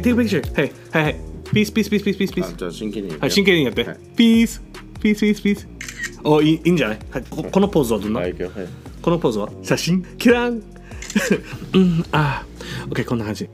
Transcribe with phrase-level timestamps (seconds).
[0.00, 0.54] take, take a picture.
[0.54, 1.16] はい、はい、はい。
[1.52, 2.48] ピース、ピース、ピース、ピース、ピース、ピース。
[2.48, 3.84] あじゃあ真剣にはい、真剣にやって。
[3.84, 3.98] はい。
[4.16, 4.62] ピース、
[5.00, 5.68] ピース、ピース、ピース。
[6.24, 6.98] お、いいいいんじゃない？
[7.10, 8.34] はい、ここのポーズはどんな、はい
[9.00, 9.48] このポーズは？
[9.62, 10.04] 写真？
[10.18, 10.62] キラン
[11.72, 13.48] うん、あー、OK、こんな感じ。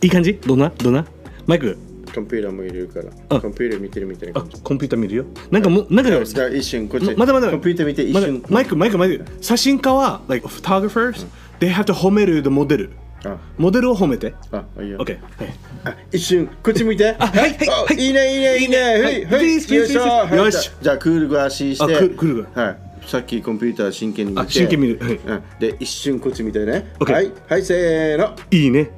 [0.00, 0.34] いい感じ？
[0.34, 0.70] どんな？
[0.70, 1.06] どんな？
[1.46, 1.78] マイク、
[2.14, 3.10] コンピューターもいるから。
[3.28, 3.40] あ。
[3.40, 5.24] コンピューター見てるみたいなあコンピューター見るよ？
[5.50, 7.14] なんかもう、なんか、じゃあ一瞬こっち。
[7.14, 7.50] まだまだ。
[7.50, 8.42] コンピューター見て一瞬。
[8.48, 11.26] マイク、マイク、マイク、写真家は、like photographers、
[11.60, 12.90] they have to 褒める the モデル。
[12.96, 12.99] あ
[13.58, 14.34] モデルを褒めて。
[14.52, 15.04] あいいよ。
[16.12, 17.14] 一瞬こっち向いて。
[17.18, 17.96] あはいはいはい。
[17.96, 18.78] いいねいいねいいね。
[18.78, 19.24] はい。
[19.24, 20.36] はいよいしょ。
[20.36, 20.70] よし。
[20.80, 21.84] じゃあクールグ足して。
[21.84, 22.76] あクールクールはい。
[23.06, 24.42] さっきコンピューター真剣に見て。
[24.42, 24.98] あ真剣に見る。
[25.00, 25.14] はい。
[25.16, 25.42] うん。
[25.58, 26.92] で一瞬こっち見てね。
[26.98, 28.36] はいはいせーの。
[28.50, 28.90] いいね。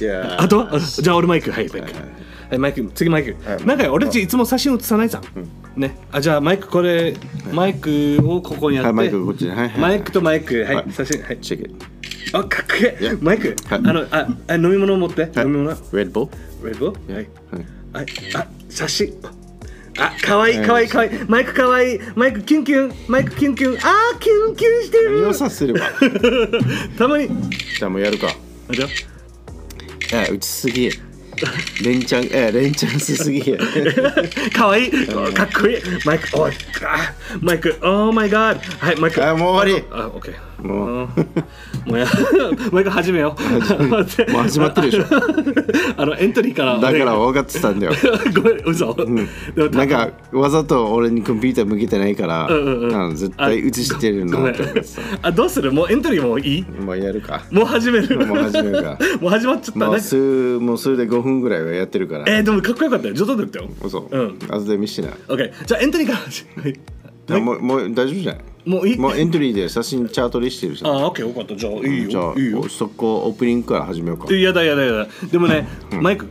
[0.00, 0.40] いやー。
[0.42, 0.74] あとは？
[0.74, 1.50] あじゃあ俺マイク。
[1.50, 1.86] はい、マイク。
[2.50, 2.90] はい、マイク。
[2.94, 3.36] 次マイク。
[3.50, 3.56] は。
[3.56, 5.22] いなんか俺たちいつも写真写さないじゃん。
[5.76, 5.96] ね。
[6.12, 7.14] あ、じゃあマイクこれ、
[7.52, 8.88] マイクをここにやって。
[8.88, 10.62] はいマイクこっちマイクとマイク。
[10.64, 11.22] ははいい、写真。
[11.22, 11.38] はい。
[11.38, 11.74] チェック
[12.32, 13.18] あ、かっこいい Yeah.。
[13.22, 13.54] マイク。
[13.70, 15.22] あはいの、あ、あ飲み物持って。
[15.36, 15.70] 飲み物。
[15.70, 16.30] レッドボ
[16.66, 17.12] レッドはい。
[17.12, 17.26] はい
[17.92, 18.06] はい。
[18.34, 19.12] あ、写真。
[19.98, 21.10] あ、かわいいかわいいかわいい。
[21.26, 22.00] マイクかわいい。
[22.14, 22.92] マイクキュンキュン。
[23.08, 23.78] マイクキュンキュン。
[23.78, 25.34] あー、キュンキュンしてる。
[25.34, 25.80] させれば？
[26.98, 27.28] たまに。
[27.28, 28.88] じゃあもうやるかあじゃあ
[30.26, 30.90] え打ちすぎ
[31.84, 33.58] 連チャンえ連チャンしすぎや
[34.52, 34.90] かわいい
[35.34, 36.52] かっこいいマイクおい
[36.84, 41.08] あマイク Oh my god はいマイクあもう終わりあオッケーもう。
[41.86, 42.06] もうや
[42.72, 43.42] マイク始めよう。
[43.84, 44.04] もう
[44.42, 45.04] 始まってるでしょ。
[45.96, 46.78] あのエントリーから。
[46.78, 47.92] だから分かってたんだよ。
[48.34, 52.94] ごめん嘘、でもなんかわざと俺にコンピューター向けてないから、うんうんうん。
[52.94, 54.80] あの絶対映してるなんって思って
[55.22, 55.28] た。
[55.28, 55.72] あどうする？
[55.72, 56.64] もうエントリーもういい？
[56.84, 57.42] もうやるか。
[57.50, 58.26] もう始める？
[58.26, 58.98] もう始めるか。
[59.20, 66.18] もう始まっちゃったもうね数もうそれで5分ぐらいはやってるからえー、でもかっこよかったよ上手だったよ嘘うん後で見してないオッケーじゃあエントリーから
[67.28, 68.42] もうもう大丈夫じゃない？
[68.64, 68.98] もういい。
[68.98, 70.90] もうエントリーで写真チャートリしてるじゃん。
[70.90, 71.56] あオッケーよかった。
[71.56, 72.10] じゃあいいよ。
[72.10, 72.68] じゃあいいよ。
[72.68, 75.66] そこオープニングから始めようかいやだやだやだでもね、
[76.00, 76.26] マイク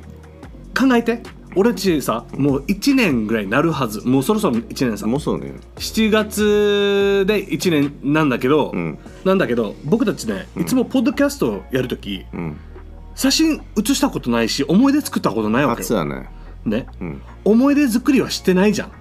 [0.78, 1.22] 考えて。
[1.56, 4.07] 俺っちさもう1年ぐらいになるはず。
[4.07, 5.07] もうそろそろ1年さ。
[5.07, 5.56] もうそうね。
[5.78, 9.00] 7月で1年なんだけど、ん。
[9.25, 12.57] なんだけど僕たちねいつもポッドキャストやるとき、うん。
[13.16, 16.30] 写真写したことないし思い出作ったことないわけよ、初だね。
[16.66, 17.22] ね、ん。
[17.44, 18.91] 思い出作りはしてないじゃん。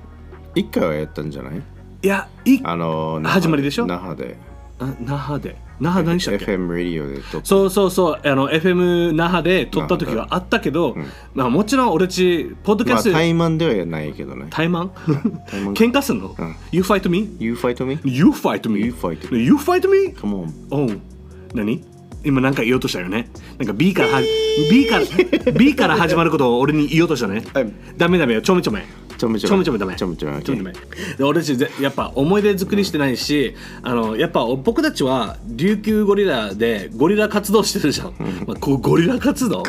[0.55, 1.61] 一回はやったんじゃない？
[2.07, 3.87] いやいあの始まりでしょ？
[3.87, 4.37] 那覇で。
[4.79, 5.57] あ那覇で？
[5.81, 7.45] 那覇何したっけ？FM ラディオで撮った。
[7.45, 8.21] そうそうそう。
[8.25, 10.97] あの FM 那覇で撮った時はあったけど、
[11.35, 14.47] まあ、もちろん俺っちポッドキまあャストで、怠慢ではないけどね。
[14.51, 15.05] タイマン怠
[15.63, 15.73] 慢。
[15.73, 17.29] 喧嘩すんの、うん ?You fight me?
[17.41, 17.99] You fight me?
[18.05, 18.81] You fight me?
[18.85, 19.45] You fight me.
[19.45, 20.15] You fight me?
[20.15, 20.53] Come on.
[20.71, 21.01] おう。
[21.55, 21.85] 何？
[22.25, 23.29] 今なんか言おうとしたよね。
[23.59, 24.21] なんか B からは
[24.71, 27.43] B から B から始まることを俺に言おうとしたね。
[27.53, 27.73] はい。
[27.97, 28.43] ダメダメよ。
[28.43, 28.85] ちょめちょめ
[29.19, 30.73] ちょめちょめちょめちょめちょめちょめちょめ
[31.17, 38.15] で俺たちぜやっぱ思い出作りしてないしあのやっぱ僕たちは琉球ゴリラでゴリラ活動してるじゃん、
[38.47, 39.63] まあ、こうゴリラ活動？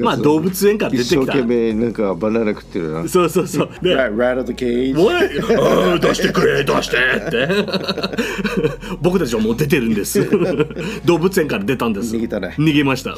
[0.00, 1.16] まあ動物園から出てきた。
[1.16, 3.08] 一生懸命なんかバナナ食ってるな。
[3.08, 3.70] そうそうそう。
[3.82, 4.94] で Right, out of the cage
[6.00, 7.48] 出してくれ出してって。
[9.02, 10.28] 僕たちはもう出てるんです。
[11.04, 12.14] 動物園から出たんです。
[12.14, 12.54] 逃げたね。
[12.58, 13.16] 逃げました。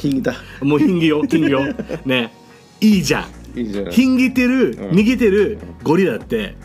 [0.61, 1.65] もうヒンギよヒンギよ
[2.05, 2.33] ね。
[2.81, 3.25] いいじゃん
[3.55, 6.55] いいじゃんヒンギてる、逃げてるゴリラって、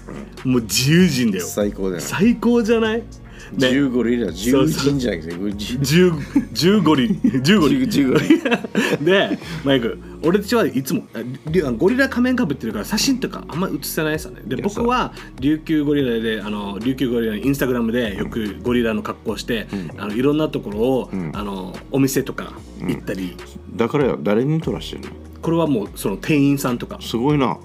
[0.44, 1.46] もう自由人だよ。
[1.46, 2.00] 最高だよ。
[2.00, 2.98] 最高じゃない？
[2.98, 3.68] ね。
[3.68, 7.08] 10ゴリラ10人じゃなくて10 10 15リ
[7.40, 7.86] 15リ。
[7.86, 8.40] 10ゴリ。
[9.04, 11.18] でマイク俺たちはいつもあ
[11.50, 14.36] りゴリラ仮面かぶってるから写真とかあんまり写せないさね。
[14.46, 23.36] でや僕は琉球ゴリラであの琉球ゴリラのインスタグラムでよくゴリラの格好をして、あのいろんなところを、あのお店とか行ったり、
[23.74, 25.10] だからよ誰に撮らしてるの？
[25.42, 26.98] これはもうその店員さんとか。
[27.00, 27.58] すごいな。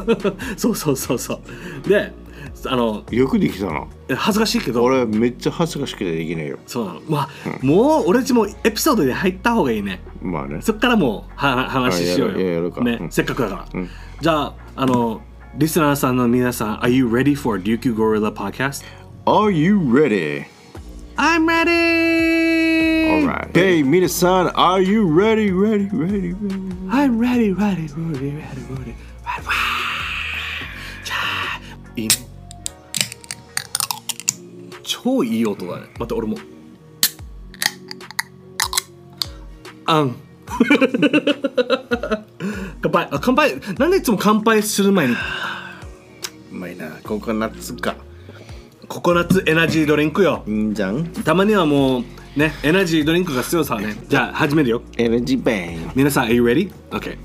[0.56, 1.40] そうそうそうそ
[1.84, 1.88] う。
[1.88, 2.12] で
[2.66, 3.86] あのよくできたな。
[4.16, 4.82] 恥ずかしいけど。
[4.82, 6.58] 俺めっちゃ恥ずかしくてできないよ。
[6.66, 7.00] そうなの。
[7.08, 7.28] まあ、
[7.62, 10.00] もう俺たちもエピソードで入った方がいいね。
[10.22, 10.60] まあね。
[10.62, 12.62] そっからもうは話しようよ。
[12.62, 12.86] るかうん。
[12.86, 13.88] ねせっかくだから、うん。
[14.20, 15.20] じゃああの
[15.56, 18.84] リスナーさんの皆さん Are you ready for Ryukyu Gorilla Podcast?
[19.26, 20.46] Are you ready?
[21.16, 22.77] I'm ready!
[23.08, 25.50] Hey 皆さん Are you ready?
[25.50, 25.88] Ready?
[25.90, 26.34] Ready?
[26.34, 26.90] Ready?
[26.90, 28.94] I'm ready, ready, ready, ready, ready.
[29.24, 29.42] Right,
[31.96, 32.14] いね。
[34.82, 35.86] 超いい音だね。
[35.98, 36.36] 待って、俺も。
[39.86, 40.14] あん。
[42.82, 43.08] 乾杯。
[43.10, 43.54] あ、乾杯。
[43.78, 45.16] なんでいつも乾杯する前にう
[46.54, 47.96] まいなココナッツか
[48.86, 50.44] ココナッツエナジードリンクよ。
[50.46, 51.06] いいんじゃん？
[51.24, 52.04] たまにはもう、
[52.38, 53.96] ね、エナジードリンクが必要さね。
[54.08, 54.82] じゃあ、始めるよ。
[54.96, 56.70] エナジーバン皆さん、Are you ready?
[56.90, 57.18] OK。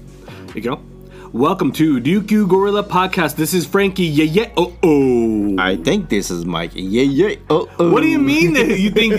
[0.55, 0.79] いくよ。
[1.31, 3.37] Welcome to Ryukyu Gorilla Podcast.
[3.37, 4.05] This is Frankie.
[4.05, 4.51] Yeah, yeah.
[4.55, 5.55] Oh, oh.
[5.59, 6.71] I think this is Mike.
[6.75, 7.35] Yeah, yeah.
[7.49, 7.91] Oh, oh.
[7.91, 9.13] What do you mean that you think?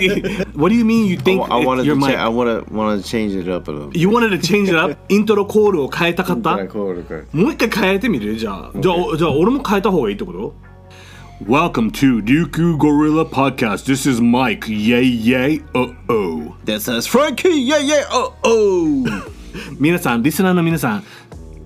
[0.55, 1.99] What do you mean you I, think wa- I wanted to.
[1.99, 3.91] Cha- I want to want to change it up a little.
[3.95, 4.97] You wanted to change it up?
[5.09, 8.71] イントロコールを変えたかったはいこうこうもう一回変えてみるじゃあ。
[8.75, 10.53] じゃあ、じゃあ俺も変えた方がいいってこと
[11.41, 13.83] Welcome to Ryukyu Gorilla Podcast.
[13.83, 14.69] This is Mike.
[14.69, 15.61] Yay, yay.
[15.75, 16.55] Oh, oh.
[16.63, 17.49] This is Frankie.
[17.49, 18.05] Yeah, yeah.
[18.09, 19.05] Oh, oh.
[19.77, 21.03] 皆さん、リスナーの皆さん、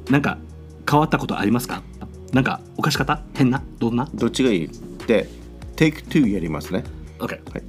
[0.09, 0.39] なんか
[0.89, 1.83] 変わったことありますか
[2.33, 4.69] なんかおかしかった変などんなどっちがいい
[5.05, 5.29] で、
[5.75, 6.83] Take two やりますね。
[7.19, 7.27] ?OK。
[7.27, 7.63] はい。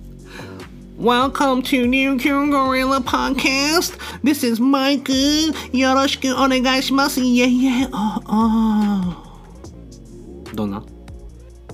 [0.99, 3.99] Welcome to New Q Gorilla Podcast.
[4.25, 5.13] This is Mike.
[5.77, 7.21] よろしくお願いします。
[7.21, 7.89] イェイイェイ。
[7.93, 9.23] ああ。
[10.55, 10.83] どんな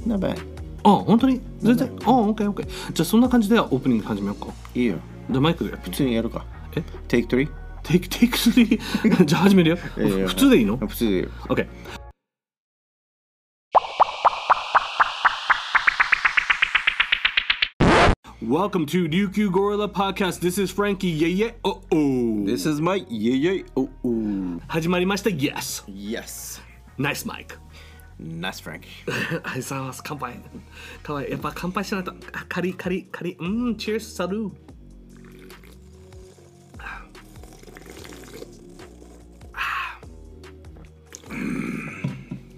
[0.07, 0.37] やばい
[0.85, 1.41] あ本当に？
[1.61, 1.89] 全然？
[2.05, 4.53] あオッケーオッケーじゃあそんな感じでオープニング始めようか。
[4.75, 4.99] いいよ。
[5.31, 6.45] じゃあマイク普通にやるか。
[6.77, 6.83] え？
[7.09, 9.07] Take two。Take take 3ー？
[9.07, 9.77] じ ゃあ始めるよ。
[9.77, 10.77] 普通でいいの？
[10.77, 11.29] 普通でいいよ。
[11.49, 11.67] オッケー
[18.43, 20.41] Welcome to 琉球ゴリラ podcast.
[20.41, 21.09] This is Frankie.
[21.19, 25.31] Yeah yeah oh oh This is Mike yeah yeah oh oh 始まりました。
[25.31, 26.61] Yes Yes
[26.99, 27.59] Nice Mike
[28.21, 28.87] Nice Frankie.
[29.07, 30.03] ありがとうございます。
[30.05, 30.41] 乾杯。
[31.03, 31.31] かわいい。
[31.31, 32.13] やっぱ乾杯しないと。
[32.33, 33.37] あカリカリカリ。
[33.39, 34.51] うん、Cheers, サルー。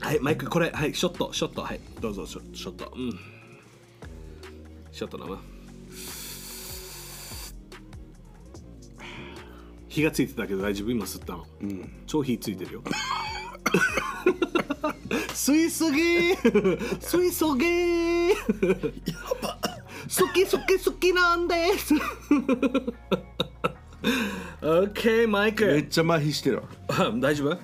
[0.01, 2.91] はい、マイク、これ、はい、ショット、ショット、はい、どうぞ、ショショット。
[2.97, 3.13] うん。
[4.91, 5.39] ショット飲む。
[9.89, 10.91] 火がついてたけど大丈夫？
[10.91, 11.47] 今吸ったの。
[12.07, 12.83] 超火ついてるよ。
[15.29, 16.79] 吸いすぎー。
[17.01, 18.35] 吸いすぎー。
[20.09, 21.95] 好き好き好きなんです。
[24.61, 26.63] OK マイめクっちゃ麻痺してる。
[27.21, 27.59] 大丈夫、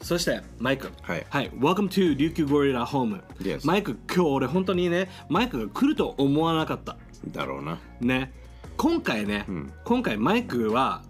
[0.00, 1.26] そしてマイクはい。
[1.28, 1.50] はい。
[1.50, 6.96] Welcome to 琉球ゴリラホーム Yes マイク今日俺本当にねマイクが来ると思わなかった。
[7.28, 7.78] だろうな。
[8.00, 8.32] ね。
[8.76, 9.46] 今回ね、
[9.84, 11.02] 今回マイクは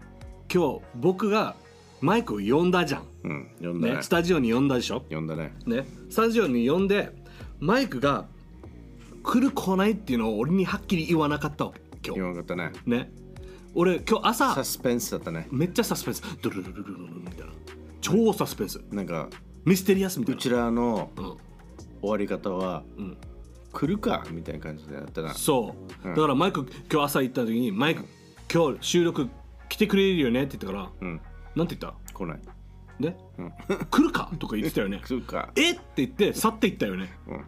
[0.53, 1.55] 今日僕が
[2.01, 3.49] マイクを呼んだじゃん、うん。
[3.59, 4.09] 読んだねね、ス。
[4.09, 5.01] タジオに呼んだでしょ？
[5.05, 5.55] 読んだね。
[5.67, 7.11] ね、スタジオに呼んで
[7.61, 8.27] マイクが
[9.23, 11.73] 来る来ないっていうのを俺にはっきり言わなかったわ
[12.03, 12.73] け今読まなかったね。
[12.85, 13.13] 日ね
[13.75, 15.49] 俺今日朝サスペンスだったね。
[15.51, 17.53] めっちゃサスペンスドゥルルルルルルルみたいな
[18.01, 19.29] 超サスペンスなんか、
[19.65, 21.39] ミステリアスみたいうなちらのうん終
[22.11, 23.17] わり方は、ん
[23.73, 25.33] 来るかみたいな感じでやったな。
[25.33, 28.05] そう、うんだからマイク今日朝行った時にマイク
[28.53, 29.29] 今日収録
[29.69, 31.21] 来てくれるよねって言ったから、うん。
[31.55, 32.41] なんて言った来ない。
[33.45, 33.55] ね、
[33.91, 34.31] 来るか？
[34.39, 35.51] とか言ってたよね 来るか？
[35.57, 35.73] え？
[35.73, 37.41] って言って去っていったよねうん。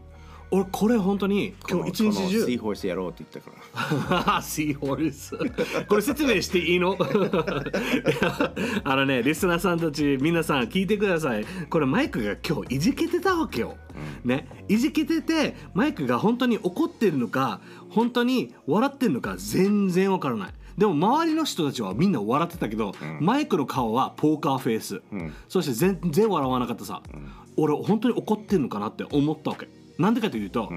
[0.50, 3.50] 俺これ本当に今日一日中シーホースやろうって言った
[4.20, 4.42] から。
[4.42, 5.36] シーホース。
[5.88, 6.96] これ説明していいの？
[8.84, 11.44] あのね、リスナーさんたち、皆さん聞いてください。
[11.70, 13.76] これマイクが今日いじけてたわけよ。
[14.24, 20.50] ね、いじけてて、マイクが本当に怒ってるのか、本当に笑ってるのか全然わからない。
[20.76, 25.02] でも周りの人たちはみんな笑ってたけど、マイクの顔はポーカーフェイス、
[25.48, 27.02] そして全然笑わなかったさ、
[27.56, 29.68] 俺本当に怒ってるのかなって思ったわけ
[29.98, 30.70] なんでかというと、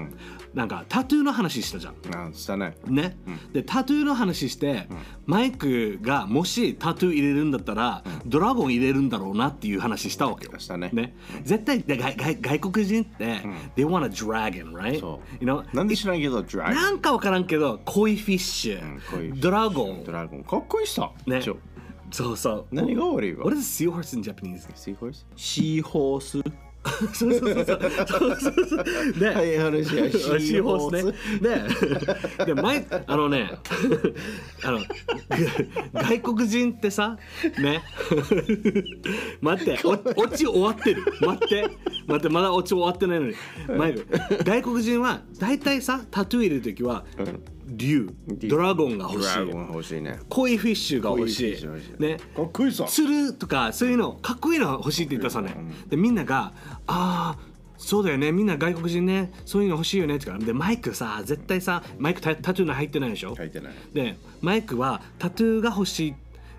[0.54, 2.76] なんかタトゥーの話したじゃんあ、したね。
[2.86, 3.16] ね、
[3.52, 4.88] でタトゥーの話して、
[5.26, 10.58] マイクがもしタトゥー入れるんだったら、ドラゴン入れるんだろうなっていう話したわけよ。
[10.58, 13.24] したねね絶対で外外外国人って、
[13.76, 15.00] they want a dragon, right?
[15.00, 15.64] そう You know?
[15.74, 16.74] なんで知らんけど、ドラゴン。
[16.74, 20.44] なんかわからんけど、コイフィッシュ、んコイフィッシュドラゴンド、ラゴン。
[20.44, 21.10] かっこいいさ。
[21.26, 21.42] ね
[22.10, 22.66] そうそう。
[22.72, 24.66] 何が悪いわ？What is seahorse in Japanese?
[24.74, 26.67] シーホースシーホース。
[27.12, 28.84] そうそうそうそうそうそうそう。
[29.18, 30.10] ね、はい、話や。
[30.10, 31.48] シシーホースね。
[32.38, 32.44] ね。
[32.46, 33.58] で、前、あのね、
[34.64, 34.80] あの、
[35.92, 37.18] 外国人ってさ、
[37.58, 37.82] ね。
[39.40, 41.04] 待って、おオチ終わってる。
[41.20, 41.68] 待って、
[42.06, 43.34] 待って、まだオチ終わってないのに。
[43.76, 43.94] 前、
[44.44, 47.04] 外国人は大体さ、タトゥー入れるときは、
[47.68, 48.10] 竜、
[48.48, 49.38] ドラゴンが欲しい。
[49.48, 50.18] 欲しいね。
[50.28, 52.18] コイフィッシュが欲しいね。
[52.34, 52.84] かっこいいさ。
[52.84, 55.54] 釣るとかそういうのかっこいいの欲しいって言ったさね、
[55.88, 56.52] でみんなが
[56.86, 57.38] 「ああ
[57.76, 63.36] そうだよねみんな外国人ねそういうの欲しいよね」ってからでマイクさ絶対さマイクタタトゥーの入ってないでしょ？
[63.36, 63.72] 書いてない。
[63.92, 66.14] でマイクはタトゥーが欲しい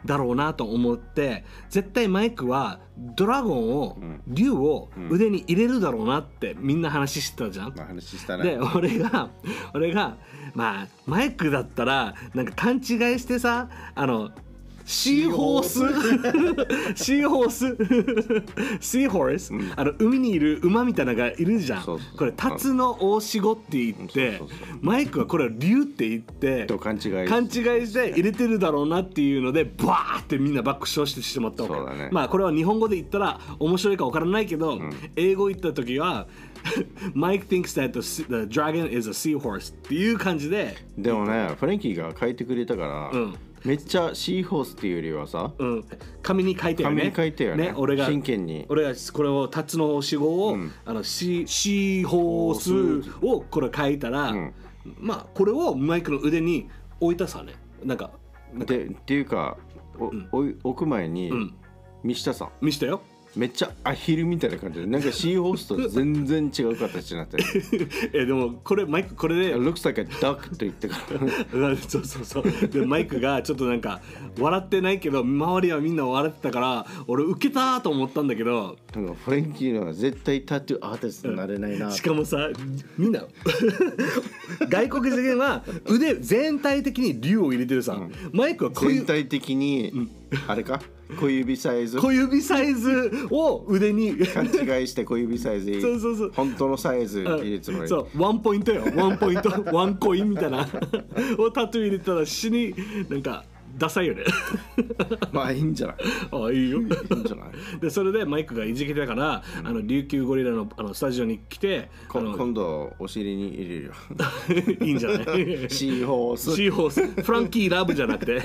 [0.05, 8.59] だろうなと思って絶対マイクはドラゴンを、竜を腕に入れるだろうなってみんな話してたじゃん、まあ話したでね。
[8.75, 9.29] 俺が
[9.73, 10.17] 俺が
[10.53, 12.81] まあマイクだったらなんか勘違い
[13.19, 14.31] してさあの
[14.89, 17.03] シーホース。
[17.03, 17.77] シーホース。
[18.81, 21.83] シーホース、あの海にいる馬みたいなのがいるじゃん。
[21.83, 24.41] これタツの大仕事って言って
[24.81, 27.49] マイクはこれを竜って言ってと勘違い勘違い
[27.85, 31.95] して入れてるだろうなっていうのでバーってみんな爆笑してしまったわけ。
[31.95, 32.09] ね。
[32.11, 34.79] まあこれは日本語で言ったら面白いか分からないけど、
[35.15, 36.25] 英語言った時は
[37.13, 40.75] Mike thinks that the, the dragon is a seahorse っていう感じで。
[40.97, 45.85] でもねフレンキーが書いてくれたから、うんめっちゃシーホースっていうよりはさうん、
[46.21, 46.95] 紙に書いてよね。
[46.95, 47.73] 紙に書いてよね。
[47.75, 48.65] 俺が真剣に。
[48.69, 54.53] 俺がこれをタツの死語を、あのシシーホースをこれ書いたら、ん。
[54.97, 57.53] まあこれをマイクの腕に置いたさね。
[57.83, 58.11] なんか
[58.53, 59.57] でっていうか
[60.31, 61.53] お、おい置く前に、ん。
[62.03, 62.45] 見したさ。
[62.45, 63.01] ん見したよ。
[63.35, 67.43] めっちゃアヒルみたいな感じでなんかシーホースと全然違う形になってる。
[68.13, 70.97] えでもこれマイクこれで looks like a duck と言ってか
[71.53, 71.69] ら。
[71.69, 72.43] う んそうそうそう。
[72.67, 74.01] でマイクがちょっとなんか
[74.39, 78.77] 笑ってないけど周りはみんな笑ってたから俺ウケたと思ったんだけど
[79.25, 81.91] フレンキーのは絶対タトゥーアーティストになれないな。
[81.91, 82.49] しかもさ
[82.97, 83.23] みんな
[84.69, 87.99] 外国人は腕全体的に竜を入れてるさ、
[88.33, 90.09] マイクはこういう全体的に、
[90.47, 90.81] あれか？
[91.17, 91.99] 小指サイズ。
[91.99, 94.15] 小指サイズを腕に。
[94.27, 95.81] 勘違いして小指サイズ。
[95.81, 96.31] そうそうそう。
[96.35, 98.21] 本当のサイズ入れるつもりそう。
[98.21, 98.83] ワンポイントよ。
[98.95, 99.49] ワンポイント。
[99.73, 100.67] ワンコインみたいな。
[101.37, 102.75] をタトゥー入れたら死に
[103.09, 103.43] なんか
[103.79, 104.23] ダサいよね。
[105.33, 105.95] まあいいんじゃない？
[106.31, 106.79] ああいいよ。
[106.79, 107.49] いいんじゃない？
[107.81, 113.91] でそれでマイクがいじけてたから、あの琉球ゴリラのあのスタジオに来て今度お尻に入れるよ。
[114.85, 115.69] いいんじゃない？
[115.69, 116.55] シーホース。
[116.55, 117.23] シーホース。
[117.23, 118.41] フランキーラブじゃなくて。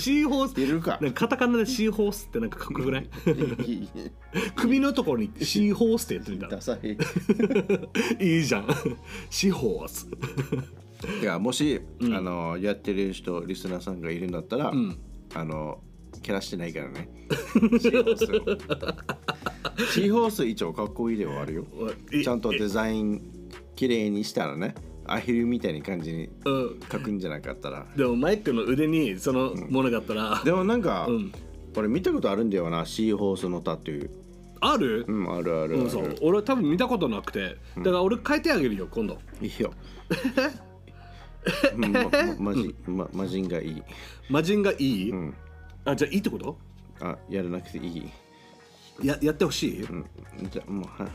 [0.00, 0.52] シーホース。
[0.52, 0.98] 入れるか。
[1.00, 3.08] なんかカタカナでシーホースってなんかかっこよくない？
[4.56, 6.48] 首のところにシーホースって言ってみた。
[6.48, 6.96] ダサい。
[8.20, 8.66] いいじゃん。
[9.30, 10.08] シーホース
[11.20, 14.72] いやもし、あのやってる人リスナーさんがいるんだったら、
[15.34, 15.80] あの
[16.22, 17.08] 蹴らしてないからね。
[17.80, 19.92] シーホース。
[19.92, 21.66] シーホース一応かっこいいではあるよ。
[22.12, 23.22] えちゃんとデザイン
[23.74, 24.74] 綺麗にしたらね
[25.06, 26.80] アヒルみたいな感じにうん。
[26.90, 27.86] 書くんじゃなかったら。
[27.96, 31.32] でもマイクの腕にそのものがあったら、でもなんか、ん。
[31.76, 34.10] 俺見たことあるんだよなシーホースのタトゥー。
[34.60, 36.16] ある、うんあるあるある、うん、そう。
[36.20, 37.56] 俺多分見たことなくて。
[37.78, 39.18] だから俺書いてあげるよ今度。
[39.40, 39.72] いいよ。
[40.08, 40.14] う
[40.68, 40.71] ん
[41.76, 43.82] ままマジまマジンがいい。
[44.30, 45.34] 魔人がいい、ん。
[45.84, 46.56] あじゃあいいってこと？
[47.00, 48.10] あやらなくていい。
[49.02, 50.06] ややってほしい、うん。
[50.50, 51.08] じゃあもうは。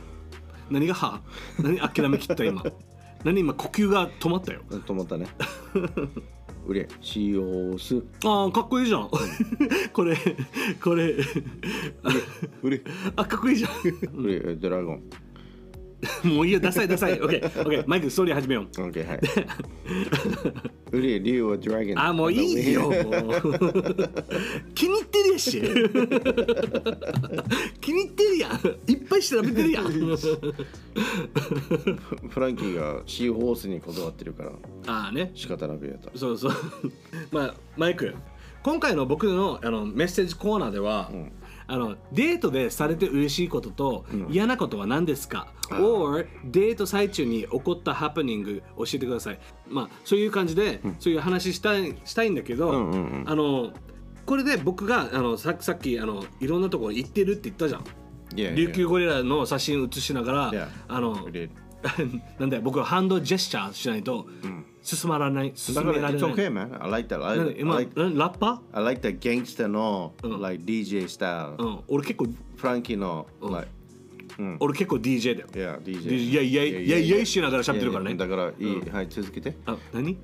[0.69, 1.21] 何がは？
[1.59, 2.63] 何諦めきった今。
[3.23, 4.61] 何今呼吸が止まったよ。
[4.69, 5.27] 止まったね。
[6.67, 8.03] うれシーホース。
[8.25, 9.09] あーかっこいいじゃん。
[9.93, 10.17] これ
[10.83, 11.15] これ。
[12.61, 12.81] うれ
[13.15, 13.69] あかっこいいじゃ
[14.13, 14.95] うれドラゴン。
[14.97, 15.09] ん
[16.23, 17.17] もういいよダサいダサい。
[17.19, 18.65] OKOK マイクストーリー始めよう。
[18.65, 19.19] OK はい
[20.91, 22.83] うれ竜はドラゴンあもういいよ。
[22.83, 22.93] もう
[24.75, 25.61] 気に入ってるやし。
[27.81, 28.51] 気に入ってるやん。
[28.91, 29.85] いっぱい調べてるやん。
[32.29, 34.51] フランキーがシーホースにこだわってるから。
[34.85, 35.31] ああね。
[35.33, 36.11] 仕方なくやった。
[36.17, 36.53] そうそう。
[37.31, 38.13] まあマイク。
[38.63, 41.11] 今回の僕のあのメッセージコーナーでは、
[41.69, 45.47] あのデートでされて嬉しいことと嫌なことは何ですか、
[45.79, 49.39] or デート最中に起こったハプニング教えてください。
[49.67, 53.23] まあそういう感じで、そういう話したいしたいんだけど、んうんうん。
[53.27, 53.73] あの
[54.25, 57.83] これで僕があのささっきあのいろんなところ行ってるって言ったじゃん。
[58.35, 61.27] Yeah, 琉球ゴリラの写真写しながら.あの.
[62.39, 64.25] なんだよ僕はハンドジェスチャーしないと
[64.87, 66.33] 進まらない進だからめられ it's ない。
[66.33, 70.41] okay man I like that I I like, なラッパ？I like the gangster の、ん。
[70.41, 73.67] like DJ スタイル、うん、俺結構フランキーの、like
[74.59, 75.47] 俺結構 DJ だよ。
[75.51, 77.25] Yeah, DJ いやいやいやいやいや。
[77.25, 80.17] しながら喋ってるからねいやいやだからいい、はい続けてあ何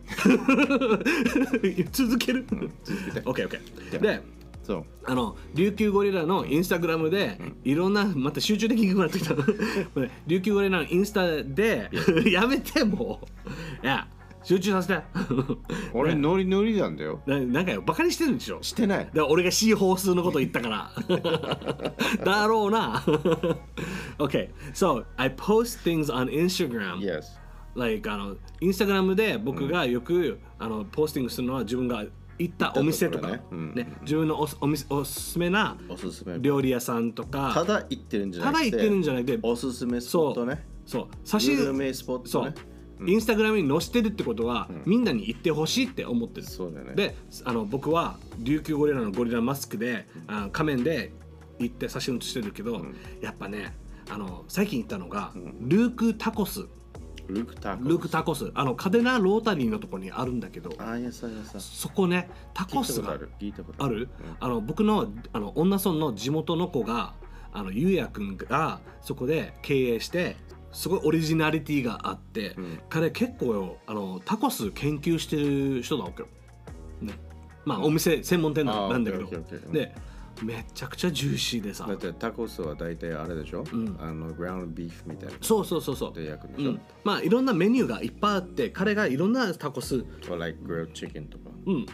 [1.91, 2.45] 続ける、
[2.83, 4.21] 続けて OKOK で
[4.63, 9.35] そうあの琉球ゴリラのインスタグラムでいろんなまた集中できなくなってきた
[10.25, 11.89] 琉球ゴリラのインスタで
[12.31, 13.19] やめても
[13.83, 14.07] ういや
[14.43, 15.01] 集中させて。
[15.93, 17.21] 俺ノリノリなんだよ。
[17.25, 18.61] ななんかよバカにしてるんでしょ。
[18.61, 19.05] してない。
[19.05, 20.91] だから俺が C 放数のこと言ったから。
[22.23, 23.03] だろうな。
[24.17, 26.99] OK so I post things on Instagram.
[26.99, 27.23] Yes.
[27.75, 32.05] Like あのインスタグラムで僕がよく、あのポスティングするのは自分が
[32.37, 33.27] 行ったお店とか。
[33.29, 33.83] 行ったところね。
[33.83, 33.93] ね。
[34.01, 35.77] 自分のおすお店おすすめな
[36.39, 37.51] 料理屋さんとか。
[37.53, 38.71] ただ行ってるんじゃなくて。
[38.71, 39.39] ただ行ってるんじゃなくて。
[39.41, 40.65] おすすめスポそうットね。
[40.85, 41.07] そう。
[41.23, 42.45] 写真グルメスポットそう。
[42.45, 42.53] ね、
[43.05, 46.47] インスタグラムに載せてるってことは、みんなに行ってほしいって思ってる。
[46.47, 46.95] そうだよね。
[46.95, 51.11] であの僕は琉球ゴリラのゴリラマスクであ仮面で
[51.59, 52.85] 行って写真写してるけど、
[53.21, 53.75] やっぱね
[54.09, 55.31] あの最近行ったのが、
[55.61, 56.65] ルークタコス。
[57.27, 57.87] ルークタコス。
[57.87, 58.51] ルークタコス。
[58.53, 63.97] あのカデナロータリーのところにあるんだけどあやさやさそこねタコスが聞いたことある。
[63.99, 67.13] 聞いたことある、あの僕のあの女村の地元の子が
[67.53, 70.35] あのゆうやくんがそこで経営して
[70.73, 72.79] すごいオリジナリティがあって、ん。
[72.89, 76.27] 彼結構よあのタコス研究してる人だわけよ、
[77.01, 77.13] ね、
[77.65, 79.27] まあお店専門店なんだけど。
[79.71, 79.95] で
[80.41, 81.85] めちゃくちゃジューシーでさ。
[81.85, 83.97] だってタコスは大体あれでしょ、ん。
[84.01, 85.35] あのグラウンドビーフみたいな。
[85.41, 86.13] そうそうそうそう。
[86.13, 91.51] で焼くんでしょ、うん、まあいろんなメニューがいっぱいあって彼がいろんなタコス or like grilled chicken とか。
[91.67, 91.85] うん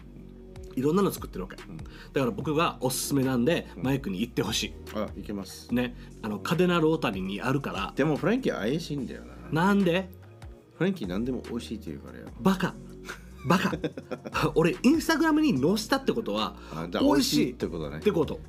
[0.80, 5.68] いろんなの作ってるわけ、だから僕がおすすめなんで、マイクに行ってほしあいけます。
[5.72, 5.96] いね。
[6.22, 7.94] あのカデナロータリーにあるから。
[7.96, 9.22] でもフランキー怪しいんだよ
[9.52, 9.66] な。
[9.68, 10.10] なんで？
[10.78, 12.28] フランキー何でも美味しいって言うからよ。
[12.40, 12.74] バカ。
[13.48, 13.72] バカ。
[14.56, 16.56] 俺インスタグラムに載せたってことは
[17.02, 17.98] 美味しいってことだね。
[17.98, 18.40] ってこと。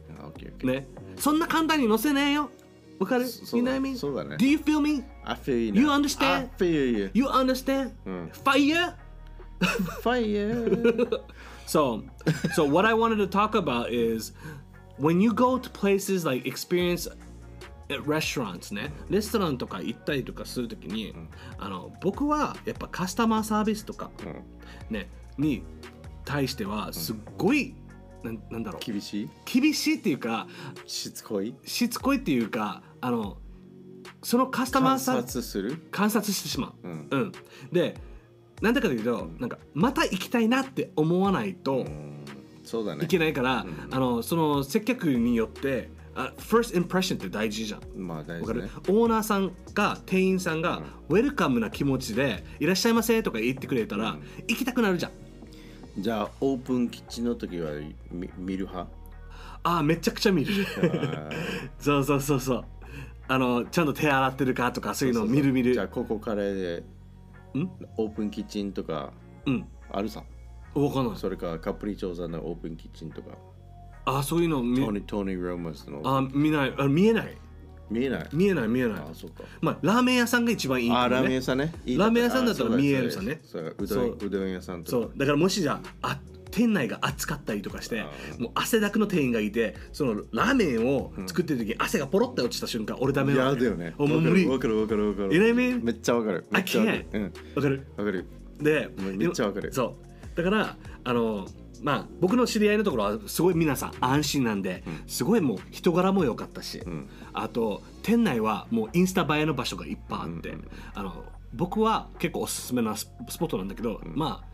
[0.62, 0.87] ね。
[1.16, 2.50] そんな簡単に載せねえよ。
[2.99, 3.26] わかる？
[3.26, 3.96] そ You そうだ mean?
[3.96, 4.37] そうだね。
[4.37, 5.02] Do you feel me?
[5.25, 5.94] I feel you You now.
[5.94, 6.25] understand?
[6.25, 7.10] I feel you.
[7.14, 7.92] You understand?
[8.06, 8.94] うん Fire?
[10.02, 11.20] Fire
[11.70, 12.02] So,
[12.56, 14.32] so what I wanted to talk about is
[14.98, 17.08] when you go to places like experience
[18.04, 21.14] restaurants ね、レストランとか行ったりとかするときに、
[21.58, 24.10] あの僕はやっぱカスタマーサービスとか、
[24.90, 25.08] ね、
[25.38, 25.62] に
[26.24, 27.76] 対してはすっごい、
[28.24, 28.84] なんなんだろう。
[28.84, 29.30] 厳しい？
[29.44, 30.48] 厳しいっていうか
[30.86, 31.54] しつこい？
[31.64, 33.38] しつこいっていうかあの
[34.24, 35.80] そのカスタマー観サー察する？
[35.92, 36.88] 観察してしまう。
[36.88, 37.08] うん。
[37.10, 37.32] うん、
[37.70, 37.94] で
[38.60, 42.24] なんでかというと、なんかまた行きたいなって思わないとうん。
[42.64, 43.04] そうだね。
[43.04, 47.80] いけないから、あのその接客によってあ first impression って大事じゃん。
[47.96, 48.68] まあ大事ね。
[48.88, 55.12] オーナーさんが店員さんがウェルカムな気持ちで「いらっしゃいませ」とか言ってくれたら、行きたくなるじゃん。
[55.98, 57.72] じゃあオープンキッチンの時は
[58.12, 58.90] み見る派？
[59.62, 60.54] ああめちゃくちゃ見る。
[61.80, 62.64] そうそうそうそう。
[63.26, 65.74] あのちゃんと手洗ってるかとかそういうのを見る見る。
[65.74, 66.82] じゃあここからで
[67.59, 67.71] ん？
[67.97, 69.12] オープンキッチンとか
[69.47, 69.66] うん。
[69.90, 70.23] あるさ。
[70.75, 71.16] わかんない。
[71.16, 73.30] それかカプリチョーザのオープンキッチンとか。
[74.04, 76.00] ああそういうの見トニー・トニー・ローマスの。
[76.04, 76.75] あ見ない。
[76.78, 77.37] あ見えない。
[77.90, 78.28] 見えない？
[78.33, 79.00] 見えない見えない。
[79.00, 79.42] あそうか。
[79.61, 80.97] まあラーメン屋さんが一番いいね。
[80.97, 81.75] あラーメン屋さんね。
[81.87, 83.40] ラーメン屋さんだったら見えるさね。
[83.45, 84.19] そううどんそう。
[84.21, 84.90] うどん屋さんとか。
[84.90, 85.19] そう。
[85.19, 93.95] だからもしじゃああ店内が暑かったりとかしてあもう汗だくの店員がいてそのラーメンを作ってる時に汗がポロって落ちた瞬間俺ダメ嫌だよね。
[93.99, 94.47] おもう無理。
[94.47, 95.35] わかるわかるわかる。
[95.35, 95.85] You know what I mean？
[95.85, 96.47] めっちゃわかる。
[96.50, 97.07] めっちゃわかる。
[97.12, 97.32] I うん。
[97.54, 97.86] わかる。
[97.97, 98.26] わかる。
[98.60, 99.73] でめめっちゃわかる。
[99.73, 99.97] そ
[100.34, 100.36] う。
[100.36, 101.47] だからあの
[101.82, 107.08] まあ僕の知り合いのところはすごい皆さん安心なんで、すごいもう人柄も良かったし、ん。
[107.32, 110.69] あと店内はもうインスタ映えの場所がいっぱいあって、うん。
[110.95, 114.50] あの僕は結構おすすめなススポットなんだけど、まあ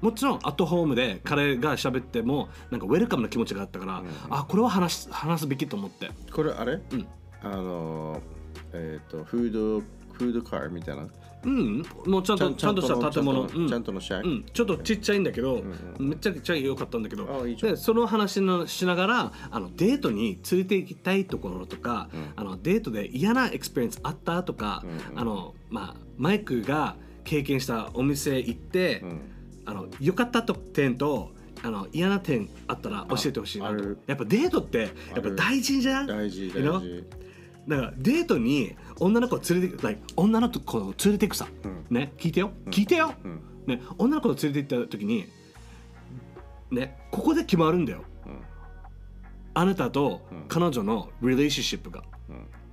[0.00, 6.10] もちろんアットホームで彼が喋ってもなんかウェルカムな気持ちがあったから、あこれは話す話すべきと思って。
[6.32, 6.74] これあれ？
[6.74, 6.80] ん。
[7.42, 8.20] あの
[8.72, 9.80] えっとフード
[10.12, 11.08] フードカーみたいな？
[11.42, 11.82] うん。
[12.06, 13.48] もうちゃんとちゃんとした建物。
[13.48, 15.62] ちゃんとのシャうん、ちょっとちっちゃいんだけど、
[15.98, 17.26] めっちゃくちゃ良かったんだけど。
[17.60, 24.84] でその話のしながらあのデートに連れて行きたいところとか、あのデートで嫌な experience あったとか、
[25.14, 29.20] あのまあ、マイクが経験したお店行って、ん
[29.70, 31.30] あの良かった点と
[31.62, 33.84] あの嫌な点あったら教えてほしいなと。
[34.08, 34.86] やっぱデートってや
[35.20, 36.06] っぱ大事じゃん？
[36.08, 36.60] 大事大？
[36.60, 37.04] 事。
[37.68, 41.46] だからデートに女の子を連れて、like 女の子を連れてくさ、
[41.88, 42.12] ね？
[42.18, 42.50] 聞いてよ？
[42.66, 43.40] 聞いてよ、うん。
[43.66, 43.80] ね？
[43.96, 45.28] 女の子を連れて行った時に
[46.72, 46.98] ね？
[47.12, 48.32] ここで決まるんだよ、うん。
[49.54, 52.04] あなたと彼女のリレーションシップが、ん。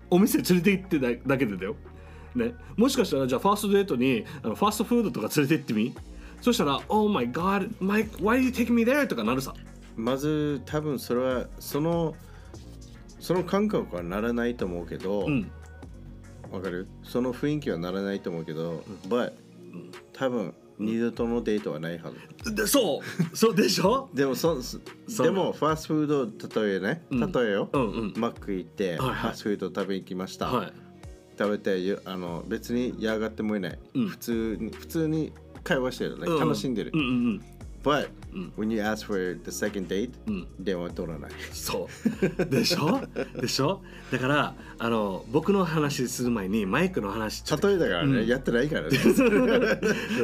[0.09, 1.75] お店連れて行ってだだけでだよ、
[2.33, 5.95] ね、もしかしたらじゃあファーストデートにあのファーストフードとか連れて行ってみ？
[6.41, 9.53] そしたら「Oh my god Mike why are you taking me there?」とかなるさ。
[9.95, 12.15] まず多分それはその
[13.19, 15.51] その感覚はならないと思うけど、うん。
[16.51, 16.87] わかる？
[17.03, 19.33] その雰囲気はならないと思うけど、but
[20.13, 22.11] 多分二度とのデートはないは
[22.45, 22.55] ず。
[22.55, 23.01] でそう。
[23.35, 24.09] そうでしょ？
[24.13, 24.55] でもそ
[25.23, 26.07] でもファーストフー
[26.51, 28.13] ド例えね、例えよ、うんうん。
[28.15, 29.15] マック行って、はいはい。
[29.15, 30.73] ファーストフード食べに行きました、はい。
[31.37, 34.07] 食べてよあの別に嫌がってもいない、うん。
[34.07, 35.33] 普通に普通に
[35.67, 36.39] 会話してる、like うん。
[36.39, 37.41] 楽しんでる、うんうんうん。
[37.83, 38.09] But、
[38.57, 40.47] when you ask for the second date、ん。
[40.59, 41.31] 電話取らない。
[41.51, 41.87] そ
[42.39, 42.45] う。
[42.45, 43.01] でしょ？
[43.39, 43.81] でしょ？
[44.11, 48.97] だからあの僕の話する前にマイクの話例えだからね、やってないからね。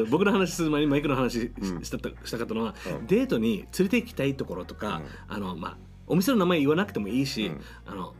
[0.09, 1.51] 僕の話する前にマイクの話し
[1.83, 2.75] したたしたかったのは、
[3.07, 5.77] デートに連れて行きたいところとか、あのまあ
[6.07, 7.51] お店の名前言わなくてもいいし、
[7.85, 8.13] あの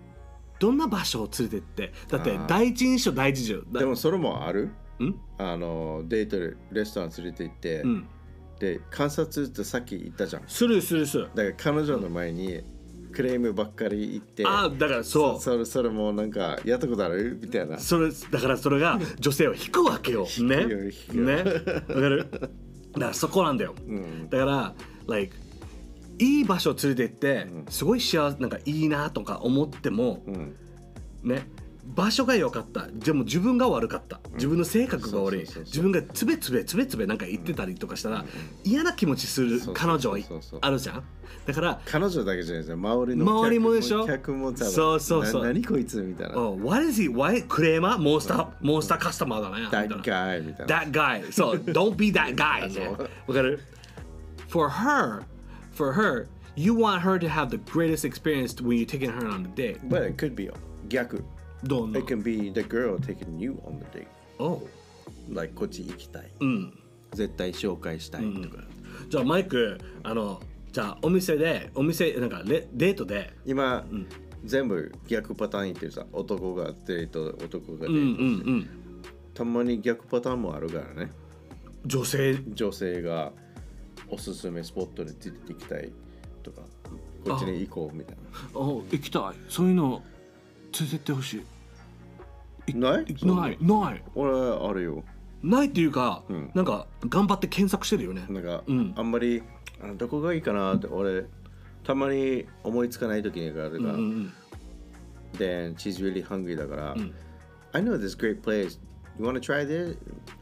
[0.60, 1.94] どんな場所を連れてって。
[2.10, 4.66] だって第一印象大事じゃんだでもそれもある？
[4.66, 4.72] ん
[5.38, 8.08] あのデートでレストラン連れて行って、うん。
[8.60, 10.44] で観察ってさっき言ったじゃん。
[10.48, 11.30] するするする。
[11.36, 12.62] だから彼女の前に、
[13.12, 15.39] クレームばっかり言ってあだからそう。
[15.39, 17.38] それそれもなんかやったことある？
[17.42, 17.78] みたいな。
[17.78, 20.26] それだからそれが女性を引くわけよ。
[20.39, 20.62] ね？
[20.62, 21.24] よ引くよ。
[21.26, 21.36] ね？
[21.36, 21.54] わか
[21.94, 22.28] る？
[22.32, 22.50] だか
[22.98, 23.74] らそこなんだよ。
[23.74, 24.30] ん。
[24.30, 24.74] だから、
[25.08, 25.36] like
[26.20, 30.56] いい場所連れてって、すごい幸せなんかいいなとか思っても、うん。
[31.24, 31.48] ね？
[31.86, 32.88] 場所が良かった。
[32.88, 34.19] でも自分が悪かった。
[34.36, 35.46] 自分の性格が悪い。
[35.46, 35.82] そうそうそうそう。
[35.82, 38.26] 自分がつべつべつべつべなんか言ってたりとかしたら、
[38.63, 40.15] 嫌な気持ちするそうそう彼女
[40.62, 41.04] あるじゃん？
[41.46, 42.78] だから彼女だけじゃないですよ。
[42.78, 44.08] 周りの客周りもでしょ？
[44.08, 45.41] 客も多分そうそうそう。
[45.41, 46.36] な何こいつみたいな。
[46.38, 47.10] Oh, what is he?
[47.13, 47.46] Why?
[47.46, 48.00] クレーマー？
[48.00, 48.48] モンスター？
[48.62, 49.65] モンスターカスタマーだね。
[49.65, 50.76] みたい That な guy みたいな。
[50.84, 51.24] That guy.
[51.32, 52.69] So don't be that guy.
[53.28, 53.60] わかる
[54.48, 55.24] ？For her,
[55.74, 59.46] for her, you want her to have the greatest experience when you're taking her on
[59.46, 59.80] a date.
[59.89, 60.50] But it could be
[60.89, 61.24] 逆
[61.63, 64.08] どんな It can be the girl taking you on the date.
[64.39, 64.67] Oh.
[65.32, 66.32] like こっち行きたい。
[66.39, 66.80] うん。
[67.13, 68.63] 絶対紹介したいとか。
[69.10, 73.86] じゃあマイク、あの、じゃあお店で、お店、なんかレデートで、今
[74.43, 78.69] 全部逆パターン言ってるさ男がデート男がデうんうんートうん。
[79.34, 81.12] たまに逆パターンもあるからね。
[81.86, 83.32] 女性、女性が
[84.10, 85.91] おすすめスポットで出て行きたい
[86.41, 86.62] とか。
[87.26, 88.17] こっちに行こうみたい
[88.54, 89.23] お行きたい。
[89.47, 90.04] そういうの
[90.78, 91.41] 連れてってほしい。
[92.73, 93.06] なない？
[93.21, 94.04] ない、ない。
[94.15, 95.04] 俺あるよ
[95.41, 98.26] ないっていうか、んなんか頑張って検索してるよね。
[98.30, 99.43] なんか、うんあんまり
[99.82, 101.26] あどこがいいかなって俺
[101.84, 104.34] たまに思いつかない時があるから、うんうん。
[105.34, 107.12] Then she's really hungry だから、ん
[107.73, 108.80] I know this great place
[109.19, 109.97] you wanna try this?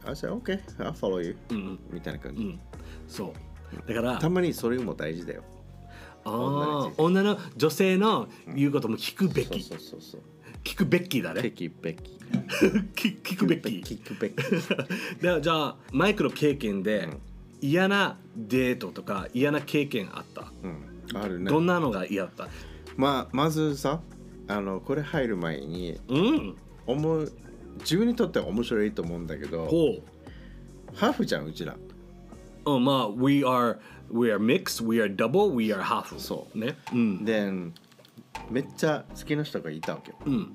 [0.06, 2.60] I say okay I'll follow you、んみたいな感じ、うん。
[3.08, 3.88] そう。
[3.88, 5.44] だから、たまにそれも大事だよ
[6.26, 9.64] ああ、女の女性の言うことも聞くべそうき。
[9.64, 10.22] そうそうそう
[10.64, 11.52] 聞くべきだベね。
[11.52, 12.12] キベキ
[12.96, 13.70] 聞 聞くべき。
[13.70, 14.36] 聞くべき
[15.22, 17.10] ではじゃあマイクの経験で
[17.62, 20.52] 嫌なデートとか嫌な経験あった？
[20.64, 22.48] うんあるねどんなのが嫌だった？
[22.98, 24.02] まあまずさ
[24.48, 26.56] あのこれ入る前にうん。
[26.88, 27.32] 思う
[27.82, 30.04] 自分にとっては面白いと思うんだけどほ
[30.94, 31.76] ハーフじゃんうちら
[32.66, 32.72] う。
[32.74, 33.78] うん、まあ、we are,
[34.12, 36.18] we are mixed, we are double, we are half.
[36.20, 36.76] そうね。
[36.94, 37.24] うん。
[37.26, 37.50] で
[38.52, 40.52] めっちゃ好きな人がいたわけようん。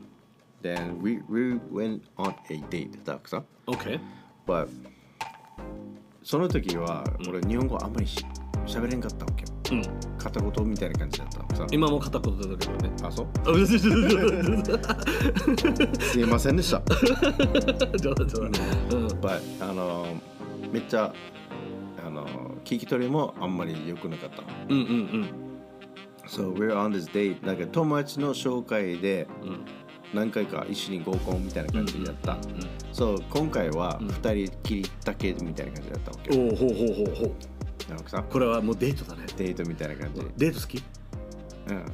[0.62, 3.98] Then we, we went on a date だからさ OK。
[4.46, 4.68] But
[6.22, 8.24] その時は俺日本語あんまりし
[8.66, 9.82] 喋れんかったわけようん。
[10.18, 12.90] 片言みたいな感じだったのさ今も片言だけどね。
[13.02, 13.26] あそう？
[13.46, 14.18] あうずずずず
[16.12, 16.82] すいませんでした
[17.98, 18.50] 冗談冗談。
[18.92, 19.06] うん。
[19.20, 20.06] But あの
[20.72, 21.12] めっちゃ
[22.04, 22.26] あの
[22.64, 25.45] 聞き取りもあんまり良くなかったうんうんうん。
[26.26, 29.64] So we're on this date なんか友達の紹介でうん
[30.14, 32.38] 何回か一緒に合コンみたいな感じだった、
[32.92, 37.90] そう今回は2人きりだけみたいな感じだったわけ、おおほうほうほうほう。
[37.90, 39.26] なんかさこれはもうデートだね。
[39.36, 40.82] デートみたいな感じで、デート好き？
[41.68, 41.84] うん、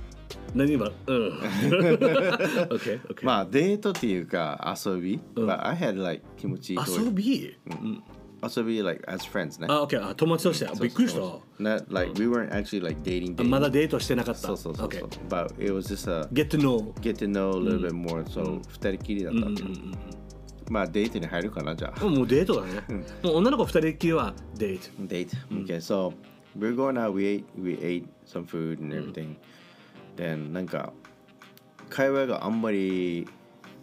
[0.55, 0.87] 何今？
[0.87, 0.93] うん。
[2.69, 3.25] OK、OK。
[3.25, 5.47] まあデートっていうか遊び、うん。
[5.49, 8.03] But I had like 気持ちいい遊び、うん、
[8.43, 10.11] 遊び like as friends ねあ、OK。
[10.11, 10.67] あ友達として。
[10.67, 11.21] あびっくりした。
[11.63, 14.41] Not like we weren't actually like dating あ dating まだデートしてなかった。
[14.41, 15.29] そうそうそうそう、OK。
[15.29, 16.93] But it was just a Get to know.
[17.01, 22.83] get to know a little bit more so 二人きりだったまあデートに入るかなじゃあもうデートだね。
[23.23, 24.91] もう女の子二人きりはデート。
[25.03, 25.31] date.
[25.65, 26.13] Okay, so
[26.59, 27.13] we're going out.
[27.13, 29.37] We ate we ate some food and everything.
[30.17, 30.93] Then なんか
[31.91, 33.29] 会話があんまり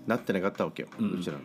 [0.08, 1.42] なってなかったわけよ、うちらの。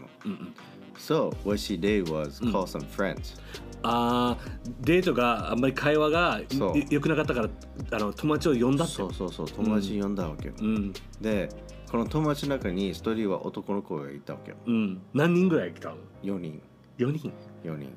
[0.98, 3.40] So what she did was call some friends.
[3.82, 7.48] あーデートがあんまり会話がそう良くなかったから
[7.92, 8.94] あの友達を呼んだって。
[8.94, 10.54] そうそうそう友達呼んだわけよ。
[10.60, 10.92] うん。
[11.20, 11.48] で
[11.90, 14.56] この友達の中に一人は男の子がいたわけよ。
[14.66, 15.02] うん。
[15.12, 16.60] 何人ぐらい来たの？4人
[16.98, 17.32] ?4 人。
[17.62, 17.88] 4人。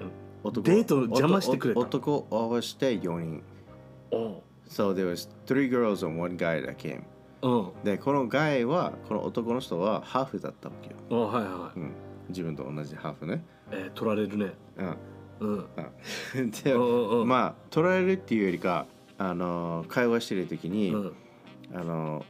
[0.00, 3.42] うん男デート邪魔してくれた男男を合わせて4人。
[4.10, 7.02] お So there was three girls and one guy that came.
[7.42, 7.84] うん。
[7.84, 10.96] でこのガイはこの男の人はハーフだったわけよ。
[11.10, 11.78] おはいはい。
[11.78, 11.92] うん、
[12.28, 13.44] 自分と同じハーフね。
[13.70, 14.52] えー、取られるね。
[14.76, 14.96] うん。
[15.40, 15.66] うん。
[16.36, 17.28] うん、でうんうんうん。
[17.28, 18.86] まあ取られるっていうよりか
[19.18, 21.12] あの会話してる時に、うん。
[21.74, 22.24] あの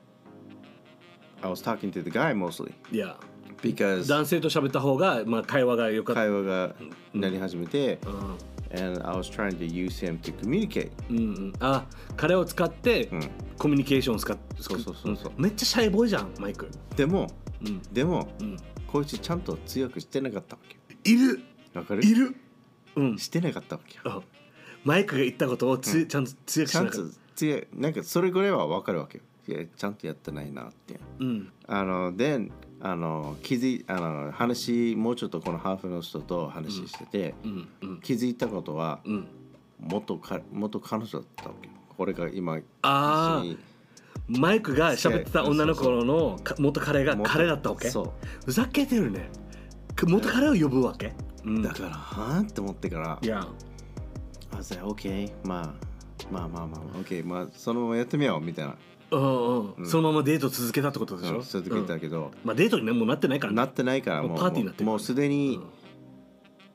[1.43, 2.73] I was talking to the guy mostly.
[2.91, 3.17] いや、
[3.63, 6.23] because 男性と喋った方が、まあ、会話が良かった。
[6.23, 6.75] 会話が
[7.13, 8.55] なり始めて、うん。
[8.75, 10.91] and I was trying to use him to communicate.
[11.11, 11.85] うんうん、あ
[12.17, 13.31] 彼を使って、ん。
[13.59, 15.33] コミュニケーションを使ってそうそうそうそう。
[15.39, 15.43] ん。
[15.43, 17.29] めっちゃシャイボーイじゃんマイク、でも
[17.61, 17.83] うん。
[17.93, 18.57] でも、ん
[18.95, 21.41] こいつちゃんと強くしてなかったわけいる。
[21.75, 22.05] わかる？
[22.07, 22.37] いる、
[22.95, 23.99] うん、してなかったわけ
[24.85, 29.25] マイクが言ったことをつ、ちゃんと強くしちゃとなんかった強いなんかそれぐらいはわかるわけよ。
[29.49, 31.01] いやちゃんとやってないなって。
[31.19, 31.51] うん。
[31.67, 32.39] あので
[32.81, 38.01] あの気づいあの話もうちょっとこのハーフの人と話してて、うんうん。
[38.01, 39.27] 気づいたことはうん。
[39.81, 41.75] 元か元彼女だったわけよ。
[41.97, 43.59] これが今一緒に
[44.29, 47.91] マイクが喋ってた女の子のか元彼が元彼だったわけ？
[47.91, 49.29] そふざけてるね。
[50.03, 51.13] 元彼を呼ぶわけ？
[51.45, 51.63] うん。
[51.63, 51.91] だから。
[51.91, 53.19] はあって思ってから。
[53.21, 53.47] いや。
[54.53, 55.75] Was like OK まあ
[56.31, 58.77] まあまあまあ OK まあそのままやってみようみたいな。
[59.11, 63.57] うんうん、そのままデート続けたってことでしょ、続けたけど、まあデートにねもうなってないからね。
[63.57, 65.61] なってないからもうパーティーになってるもうすでに、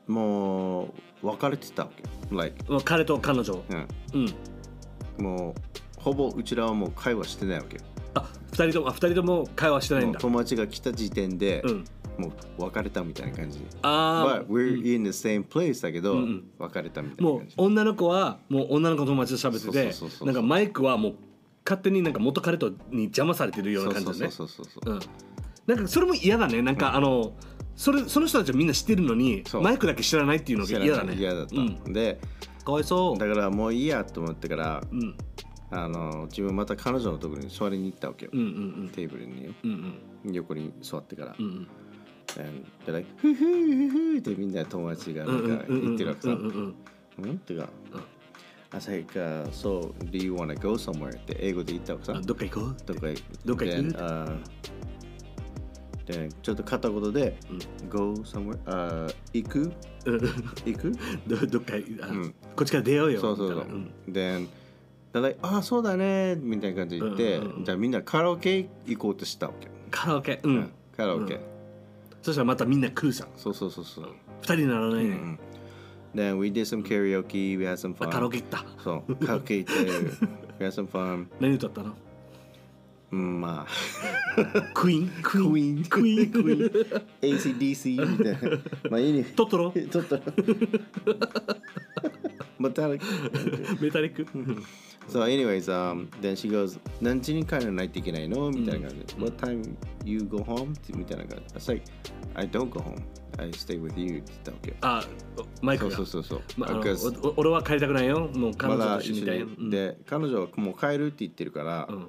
[0.06, 1.90] もう別れてたわ
[2.48, 3.88] け彼と彼女うん、
[5.18, 5.54] うんもう
[6.00, 7.78] ほぼうちらはもう会話してないわけ
[8.14, 11.84] あ二人ともあ二人とも会話してないんもうだ友達が来た時点で、うん。
[12.18, 13.60] もう別れたみたいな感じ。
[13.82, 16.50] あ But we're in the same place だけど、うんうん。
[16.58, 17.54] 別れたみたあもういな感じ。
[17.56, 21.14] 女の子はもう女の子の友達と喋っててそうそうそうそうなんかマイクはもう
[21.64, 24.32] 勝手になんか元彼とに邪魔されてるような感じだね。
[24.32, 24.96] そうそうそうそうそうう。
[24.98, 25.00] ん。
[25.66, 26.62] なんかそれも嫌だね。
[26.62, 27.32] なんか、あの
[27.76, 29.62] それその人たちはみんな知ってるのにそう。
[29.62, 31.14] マイクだけ知らないっていうのが嫌だね。
[31.14, 32.20] 嫌だった、うん、で
[32.64, 33.18] かわいそう。
[33.18, 35.16] だからもういいやと思ってからうん
[35.72, 38.42] あの自分また彼女のところに座りに行ったわけよ、うんう
[38.84, 39.52] んテーブルによ。
[39.64, 40.32] うんうん。
[40.34, 41.64] 横に座ってから、うんうん。
[42.84, 46.28] で、like ふふふふってみんな友達がなんか言ってるわけさ。
[46.30, 46.74] うんうん
[47.18, 47.24] うん。
[47.24, 47.30] うん？
[47.32, 47.68] ってか、
[48.72, 51.16] I was like, uh, so do you want to go somewhere?
[51.16, 52.14] って英語で言ったわけさ。
[52.16, 52.20] あ。
[52.20, 52.76] どっか行こう？
[52.86, 53.06] どっか
[53.44, 54.38] どっか行く？Uh,
[56.06, 57.36] then ちょっと片言で、
[57.88, 58.58] go somewhere?
[58.66, 59.72] あ行く？
[60.06, 60.20] うん。
[60.64, 60.92] 行く？
[61.28, 62.34] どどっかあ、ん。
[62.56, 63.20] こっちから出ようよ。
[63.20, 63.66] そうそうそう。
[64.06, 64.12] み
[65.12, 65.34] たいなうん。
[65.34, 67.64] Then, they're like, ああ、そうだねみたいな感じで言って、うんうんうん。
[67.64, 69.68] じゃあみんなカラオケ行こうとしたわけ。
[69.90, 70.40] カラオケ？
[70.42, 71.40] うん、カラオケ。
[72.22, 74.08] そしたらまたみんな来るさそうそうそうそう。
[74.42, 75.38] 二人にならないね、うん
[76.12, 78.10] Then we did some karaoke, we had some あ fun.
[78.10, 78.64] カラオケ行った。
[78.82, 79.78] そう、カラオケ行って、
[80.58, 81.26] we had some fun.
[81.38, 81.94] 何歌ったの？
[83.12, 83.68] うん、まあ、
[84.74, 85.08] クイーン？
[85.22, 85.84] クイーン？
[85.84, 88.58] クイーン、クイーン、ACDC みたいな。
[88.90, 89.22] まあ、いいね。
[89.36, 89.72] トトロ？
[89.72, 90.18] ちょっと。
[92.58, 92.98] また、メ
[93.92, 94.26] タリック？
[95.10, 98.50] So, anyways, um, then she goes, 何時に帰らないといけないの?
[98.50, 99.22] みたいな感じで。
[99.22, 100.74] What time you go home?
[100.96, 101.54] みたいな感じ。
[101.54, 101.90] I was like,
[102.34, 103.02] I don't go home.
[103.38, 104.76] I stay with you って言ったわけ。
[104.82, 105.04] あ
[105.62, 106.40] マイクがそうそうそう。
[106.56, 106.80] まあ、
[107.36, 109.70] 俺は帰りたくないよもう彼ま女と一緒にいたいよ、に。
[109.70, 112.06] で、彼女はもう帰るって言ってるから、うん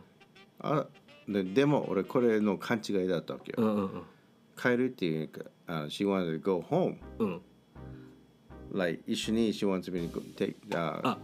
[0.63, 0.85] あ
[1.27, 3.55] ででも俺これの勘違いだったわけよ。
[3.57, 4.01] うんうんうん
[4.61, 6.97] 帰るっていうか、uh, she wanted to go home.
[7.17, 7.41] うん、
[8.73, 11.17] Like 一緒に she wants me to go take、uh, あ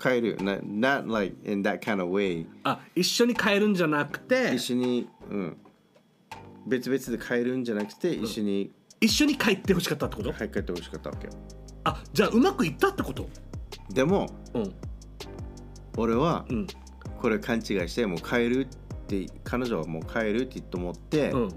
[0.00, 0.38] 帰る。
[0.38, 2.46] not, not like in that kind of way.
[2.64, 5.56] あ一緒に帰るんじゃなくて一緒に、うん、
[6.66, 8.70] 別々で帰るんじゃなくて、一緒に。
[9.00, 10.32] 一緒に帰ってほしかったってこと？
[10.32, 11.26] 帰ってほしかったわけ。
[11.26, 11.32] よ。
[11.84, 13.28] あじゃあうまくいったってこと？
[13.88, 14.74] でもうん。
[15.96, 16.66] 俺はうん。
[17.18, 18.68] これ勘違いしてもう帰るっ
[19.06, 21.48] て彼女はもう帰るって思って、うん。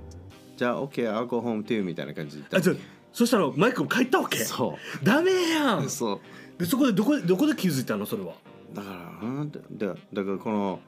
[0.56, 2.76] じゃあ OK I'll go home too みたいな感じで言っあじゃあ
[3.12, 4.40] そしたらマイクも帰ったわけ？
[4.40, 5.86] たそダメやん。
[5.86, 6.20] うそう
[6.58, 8.34] でそこでどこでどこで気づいたのそれは
[8.74, 8.90] だか
[9.22, 10.80] らうんだだだからこの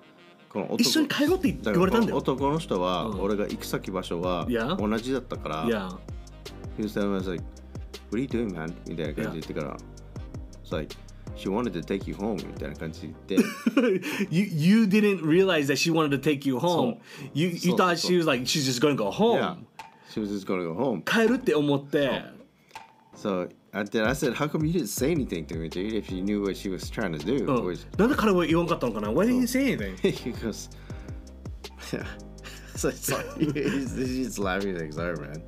[0.49, 5.89] この男一緒に帰ろうって言われたんだよ男の人は、うん俺が行く先場所はいや同じだったからいや
[6.77, 7.43] He was telling me, I was like,
[8.11, 8.73] What are you doing, man?
[8.87, 9.77] みたいな感じで言ってから、
[10.65, 10.95] It's like,
[11.37, 16.45] She wanted to take you home みたいな感じで言って、you you didn't realize that she wanted to take
[16.47, 16.97] you home
[17.33, 19.55] you you そう thought そう she was like she's just gonna go home Yeah,
[20.09, 21.01] she was just gonna go home.
[21.03, 22.23] 帰るって思って、
[23.15, 23.49] So
[23.83, 26.41] then I said, How come you didn't say anything to me, dude, if you knew
[26.41, 27.45] what she was trying to do?
[27.45, 29.95] うん Was- なんで彼は言わんかったのかな Why didn't you say anything?
[30.01, 30.69] he goes,
[31.91, 32.05] Yeah.
[32.75, 34.77] So it's like, he's, he's just laughing.
[34.77, 35.41] Like, Sorry, man.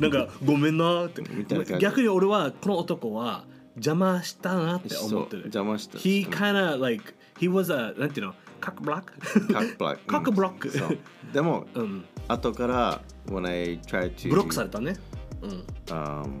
[0.00, 3.44] なんかごめんなってみたいな感じ逆に俺はこの男は
[3.76, 10.98] 邪魔したなって思ってるそう邪魔した He kinda like he was a なんていうの cock block cock block。cock block そう
[11.32, 14.96] でも、うん後から、when I tried to ブロックされたね
[15.42, 16.40] うん um,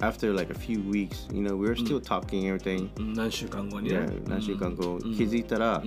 [0.00, 2.88] after like a few weeks, you know, we were still talking everything.
[2.98, 3.96] うん何週間後にね。
[3.96, 5.82] Yeah, 何週間後、気づいたら、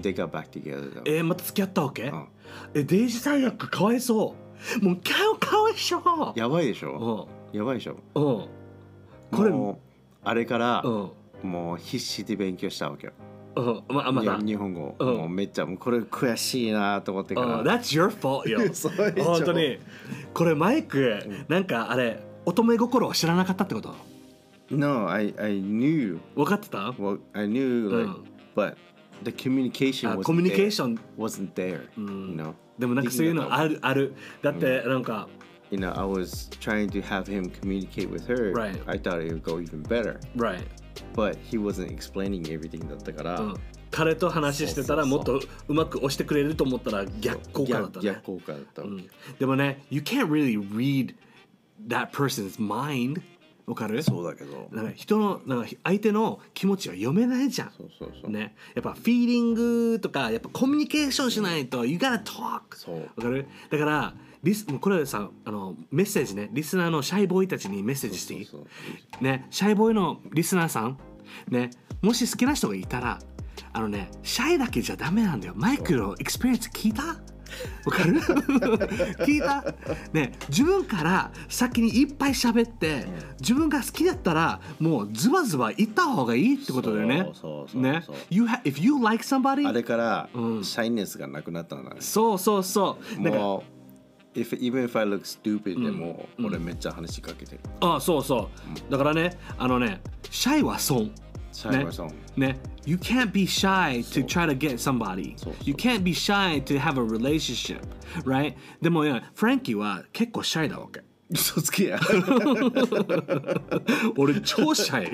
[0.00, 0.92] they got back together.
[0.92, 1.02] though.
[1.04, 2.08] えー、また付き合ったわけ？
[2.08, 2.26] ん。
[2.74, 4.34] えデイジ最悪かわいそ
[4.80, 4.84] う。
[4.84, 6.38] もうかわかわいそう。
[6.38, 7.56] やばいでしうょん。
[7.56, 7.96] やばいでしょ？
[8.14, 9.38] うん。
[9.38, 9.76] これもう
[10.24, 10.90] あれからう、
[11.46, 11.50] ん。
[11.50, 13.12] もう必死で勉強したわけよ。
[13.56, 13.82] うん。
[13.88, 15.16] まあま日本語、うん。
[15.18, 17.64] もうめっちゃもうこれ悔しいなと思ってかうん。
[17.64, 17.78] ら。
[17.78, 19.78] That's your fault よ そ本当に。
[20.32, 23.94] これマイクなんかあれ乙女心を知らなかったってこと
[24.70, 28.24] No, I, I knew, 分かってた well, I knew, like, うん
[28.56, 28.76] but
[29.22, 30.84] the communication あ wasn't コミュニケーシ there.
[30.84, 32.54] ョン wasn't there, ん you know.
[32.78, 35.28] でもなんかそういうのあるあるだってなんか
[35.70, 38.52] You know, I was trying to have him communicate with her.
[38.52, 38.80] Right.
[38.86, 40.62] I thought it would go even better, right
[41.16, 43.54] but he wasn't explaining everything だったから、うん
[43.90, 51.14] 彼と話してたらもっとうまく押してくれると思ったら逆効果だったね逆逆効果だったわけ、うんでもね you can't really read
[51.88, 53.20] that person's mind.
[53.66, 54.02] わかる？
[54.02, 54.68] そうだけど。
[54.72, 57.70] なんか人のなんか相手の気持ちは読めないじゃん。
[57.70, 63.00] そうそうそう、ね、やっぱフィーリングとかやっぱコミュニケーションしないと You gotta talk そう。
[63.16, 63.46] わかる？
[63.70, 66.50] だからリスもうこれさあのメッセージね。
[66.52, 68.48] リスナーの shy boy たちにメッセージしていい？
[69.24, 69.46] ね。
[69.48, 70.98] shy boy のリスナーさん？
[71.48, 71.70] ね。
[72.02, 73.18] もし好きな人がいたら
[73.72, 75.54] あのねシャイだけじゃダメなんだよ。
[75.56, 77.16] マイクの experience 聞いた？
[77.84, 78.20] わかる？
[79.26, 79.64] 聞いた？
[80.12, 83.06] ね自分から先にいっぱい喋って
[83.40, 87.18] 自分が好きだったらもうズバズバ言った方がいいってことだよね。
[87.18, 88.02] そうそうそうね。
[88.30, 90.64] You ha- if you like somebody あれから、うん。
[90.64, 91.96] シャイネスがなくなったんだね。
[92.00, 93.20] そうそうそう。
[93.20, 93.64] なんかも
[94.34, 97.60] う if, even if I look stupid でも、俺めっちゃ話しかけてる。
[97.80, 98.50] あそうそ
[98.88, 98.90] う。
[98.90, 101.10] だからねあのねシャイは損
[101.53, 106.79] シャイはそう、ね You can't be shy to try to get somebody そうそう You can't be shy to
[106.79, 107.81] have a relationship
[108.23, 111.98] right でもねフランキーは結構シャイだわけ 嘘つけや。
[114.16, 115.10] 俺超シャイ。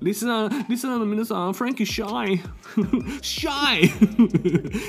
[0.00, 2.40] リスナーリスナーの皆さんフランキーシャイ
[3.20, 3.88] シャイ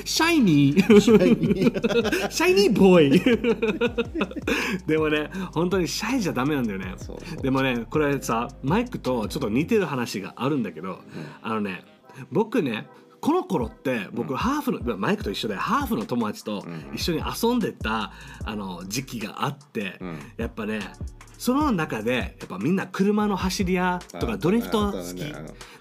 [0.06, 3.10] shiny shiny boy
[4.86, 6.94] でもね本当にシャイじゃダメなんだよね。
[7.42, 11.00] でもねこれさマイクとちょっと似てる話があるんだけど、
[11.42, 11.84] あのね
[12.30, 12.86] 僕ね
[13.24, 18.12] この頃って僕、ハーフのマイクと一緒でハーフの友達と一緒に遊んでた
[18.44, 19.98] あの時期があって、
[20.36, 20.80] やっぱね
[21.38, 25.24] その中でやっぱみんな車の走り屋とかあドリフト好き、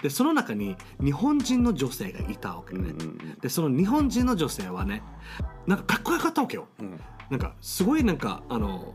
[0.02, 2.78] でその中に日本人の女性がいたわけ。
[2.78, 3.40] ね、うんうんうん。
[3.42, 5.04] でその日本人の女性はね
[5.68, 6.98] なんかかっこよかったわけよ、ん。
[7.30, 8.94] なんかすごいなんかあの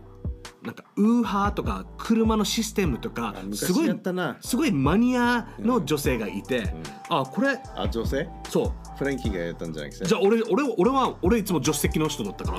[0.62, 4.00] なんかウーハーとか車のシステムとかすごい
[4.40, 6.74] すごいマニアの女性がいて、
[7.08, 8.28] あこれあ女性？
[8.48, 8.72] そう。
[8.98, 12.58] フランキーがやったんじゃなくてじゃあ俺俺俺は俺いつも助手席の人だったから。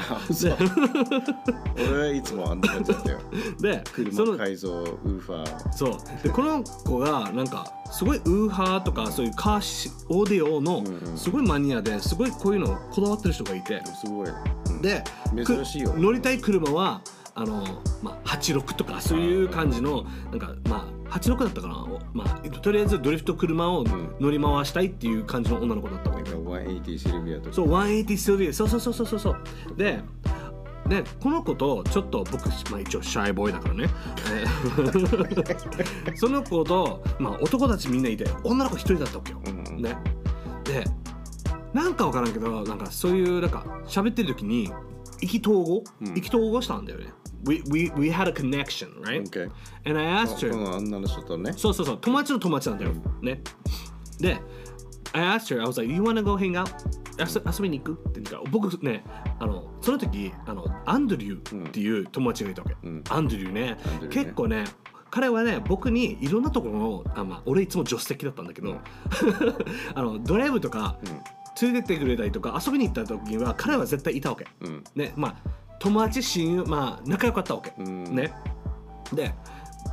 [1.92, 3.20] 俺はいつもあんな感じだったよ。
[3.60, 5.72] でそ車の改造ウーファー。
[5.74, 5.98] そう。
[6.24, 10.84] でこの子がなんかすごいウーハーとかそういうカーシオーディオの
[11.18, 13.82] すごいマニアですごいこういうのこだわってる人がいて。
[14.02, 14.82] すごい、うん。
[14.82, 15.04] で
[15.46, 15.92] 珍しいよ。
[15.92, 17.02] く乗りたい車は
[17.40, 17.64] あの、
[18.04, 23.86] まあ、86とかそういう感じのなんかまあ86だったかな、まあ、とりあえずドリフト車を
[24.20, 27.56] 乗り回したいっていう感じの女の子だったわけなんか180シルビアとか。
[27.56, 28.54] そう180シルビア。
[28.54, 29.38] そうそうそうそうそうそう。
[29.78, 30.02] で
[30.90, 33.90] でこの子とちょっと僕、まあ、一応シャイボーイだからね、
[34.34, 39.82] えー その子と、まあ、男たちみんないて女の子一人だったわけよ、うんうん。
[39.84, 39.96] ね。
[40.64, 40.84] で
[41.74, 44.72] なんか分からんけどなんかそういうなんか喋ってる時に
[45.22, 45.84] 意気投合、
[46.16, 47.14] 意気投合したんだよね
[47.46, 49.50] we, we, we had a connection right、OK
[49.86, 51.54] and I asked her この女の人とね。
[51.54, 51.98] そうそうそう。
[52.02, 53.42] 友達の友達なんだよ、ね。
[54.20, 54.40] で
[55.14, 56.70] I asked her I was like you wanna go hang out?
[57.18, 58.10] 遊遊びに行く？
[58.10, 58.44] って言ったら。
[58.52, 59.04] 僕ね
[59.40, 63.04] あのその時あのアンドリューっていう友達がいたわけ、ん。
[63.10, 63.78] アンドリューね。
[63.84, 64.08] ューね。
[64.10, 64.66] 結構ね
[65.12, 68.78] 彼はね僕にいろんなところのあ、まあ、俺いつも助手席だったんだけど、
[69.96, 70.98] あのドライブとか
[71.62, 74.84] 連れてってくれたりとか遊びに行った時には彼は絶対いたわけ、うん。
[74.96, 75.36] ねまあ
[75.80, 78.16] 友達親友まあ仲良かったわけ、うん。
[78.16, 78.32] ね。
[79.14, 79.34] で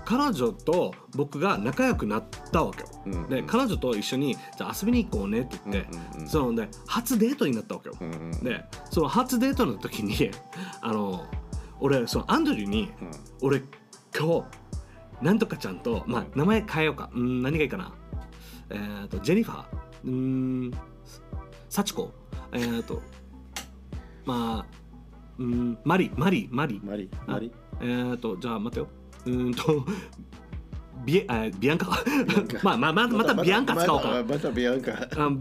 [0.05, 2.81] 彼女と僕が仲良くなったわけ。
[2.81, 3.29] よ、うん。
[3.29, 10.31] で彼女と一緒にじゃあ遊びに行こうねって言って、うんうんうんそのね初デートになったわけよ、うんうんでその初デートの時に
[10.83, 11.25] あの
[11.81, 12.91] 俺そのアンドリューに、
[13.43, 13.63] 俺
[14.19, 14.45] 今日
[15.21, 17.11] なんとかちゃんと、まあ、名前変えようか。
[17.15, 17.93] うん何がいいかな。
[18.71, 19.65] えっ、とジェニファー。
[20.05, 20.71] うーん
[21.69, 22.13] 幸子。
[22.53, 23.03] えっ、と
[24.25, 24.76] まあ
[25.39, 26.81] うんマリマリマリ。
[26.85, 27.53] マリあマリ。
[27.81, 28.89] えっ、とじゃあ待てよ。
[29.27, 29.85] うーんと
[31.05, 31.87] ビエあビアンカ
[32.63, 34.93] まあまあままたビアンカ使おうか、またまたビアンカ。
[34.93, 34.97] あ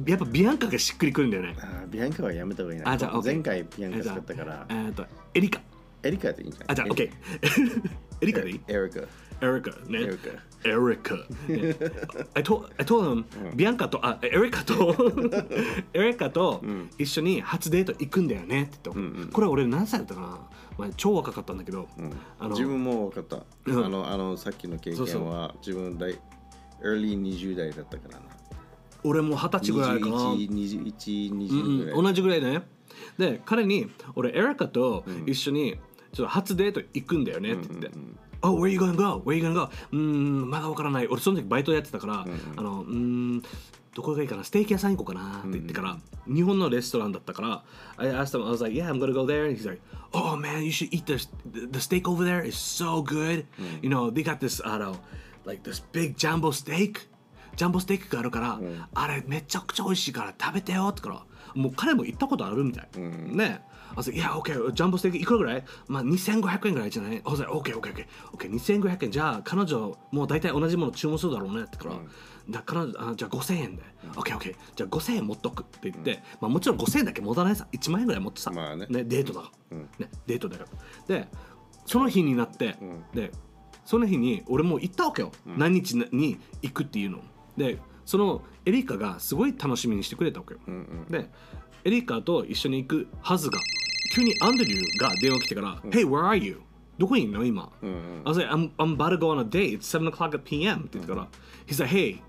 [0.08, 1.56] やっぱビアンカがしっくりくるんだよね。
[1.62, 2.92] あビアンカはやめた方がいいな。
[2.92, 4.66] あじゃあ OK 前回ビアンカ使ったから。
[4.70, 5.62] えっ、とエリカ。
[6.04, 6.68] エリカでいいんじゃない？
[6.70, 7.10] あじゃあ OK
[8.22, 8.62] エリカでいい？
[8.68, 9.00] エリカ
[9.46, 10.00] エリカね。
[10.00, 10.30] エリカ
[10.66, 11.16] エリカ。
[11.16, 11.76] ね
[12.34, 14.96] I told, I told him、ビアンカと、あ、エリカと、
[15.94, 16.64] エリカと
[16.98, 20.28] 一緒に初デート行くんだよねって言って、これ俺何歳だったかな、
[20.78, 21.88] まあ、超若かったんだけど、
[22.40, 23.86] あの自分も分かった、うん。
[23.86, 26.18] あのあのさっきの経験は自分大
[26.82, 28.26] early 20代だったからな。
[29.04, 30.16] 俺も二十歳ぐらいかな。
[30.34, 32.64] 21、う20ぐらい、んうん、同じぐらいだね。
[33.18, 35.78] で、彼に、俺、エリカと一緒に、
[36.12, 37.92] ちょっと初デート行くんだよねって言って。
[38.46, 39.22] Oh, where you gonna go?
[39.26, 39.70] Where you gonna go?
[39.92, 41.08] うーん、まだわからない。
[41.08, 43.44] 俺、その時バイトやってたから、あの、うーん、
[43.94, 47.64] どこがいいかなステーキ屋さん行こうかなって言ってから、日本のレストランだったから、
[47.98, 49.46] I asked him, I was like, yeah, I'm gonna go there.
[49.48, 49.82] And he's like,
[50.14, 51.18] oh man, you should eat the,
[51.72, 52.46] the steak over there.
[52.46, 53.46] It's so good.
[53.82, 54.98] You know, they got this, あの、
[55.46, 57.08] like this big jumbo steak.
[57.56, 58.60] ジャンボステーキがあるから、
[58.94, 63.62] あれめちゃくちゃ美味しいから食べてよってからもう彼も行ったことあるみたい、ね
[63.92, 65.64] I was like, yeah, okay, ジャンボステーキいくらぐらい？
[65.88, 71.64] まあ2500円ぐらいじゃない？I was like, okay, okay, okay, okay, 2500円じゃあ彼女もう大体同じもの注文するだろうね。
[71.64, 71.96] ってから、
[72.50, 73.84] だ彼女あじゃあ5000円で、
[74.16, 78.88] OK, OK, じゃあ5000円持っとくって言って、まあもちろん5000円だけ持たないさ、1万円ぐらい持ってさ、まあね。
[78.90, 80.66] デートだ、ね、デートだか
[81.08, 81.16] ら。
[81.20, 81.28] で、
[81.86, 82.76] その日になって、
[83.14, 83.32] で、
[83.86, 87.20] その日に俺も行ったわけよ、何日に行くっていうの。
[87.56, 90.60] で、そのエリカがすごい楽しみにしてくれたわけよ。
[91.10, 91.30] で、
[91.86, 93.60] エリカと一緒に行くはずが、
[94.14, 96.62] 急にアンドリューが電話来てから、Hey, where are you?
[96.98, 97.90] どこにいんの今、I
[98.32, 99.78] was like, I'm, I'm about to go on a date.
[99.78, 100.80] It's 7 o'clock at PM.
[100.80, 101.28] って言ってから、
[101.68, 102.22] He's like, Hey,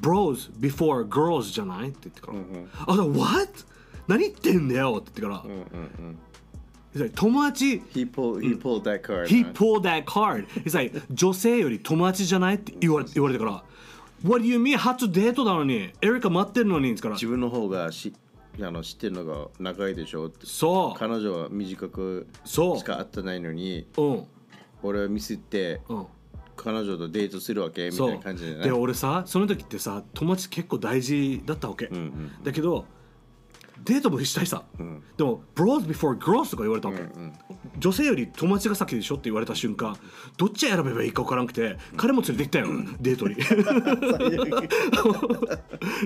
[0.00, 2.38] bros before girls じゃないって言ってから、
[2.86, 3.64] あ、was like, What?
[4.06, 5.54] 何言ってんだよって言ってから、
[6.94, 9.26] He's like, 友達 He pulled, he pulled that card.
[9.26, 10.46] He な pulled that card.
[10.64, 13.64] He's like, 女性より友達じゃないって言われ言われてから、
[14.22, 14.76] What do you mean?
[14.76, 18.12] 初デートなのに、エリカ待ってるのにって言ってから、自分の方がし
[18.62, 20.46] あの知ってるのが長いでしょって。
[20.46, 24.02] そう、彼女は短くそうしか会ってないのに、う。
[24.02, 24.26] ん、
[24.82, 26.06] 俺はミスってうん。
[26.58, 27.84] 彼女とデートするわけ？
[27.84, 32.32] みたそいうな感じで俺さその時ってさ友達結構大事だったわけ、んうん。
[32.42, 32.86] だけど
[33.84, 34.42] デートもした。
[34.42, 34.64] いさ、
[35.16, 37.02] でも bros before girls とか言われたわけ、
[37.78, 39.96] 女性より友達が先でしょって言われた瞬間
[40.36, 43.34] どっち選べばいいか分からなくて彼も連れて行ったよ、デートに。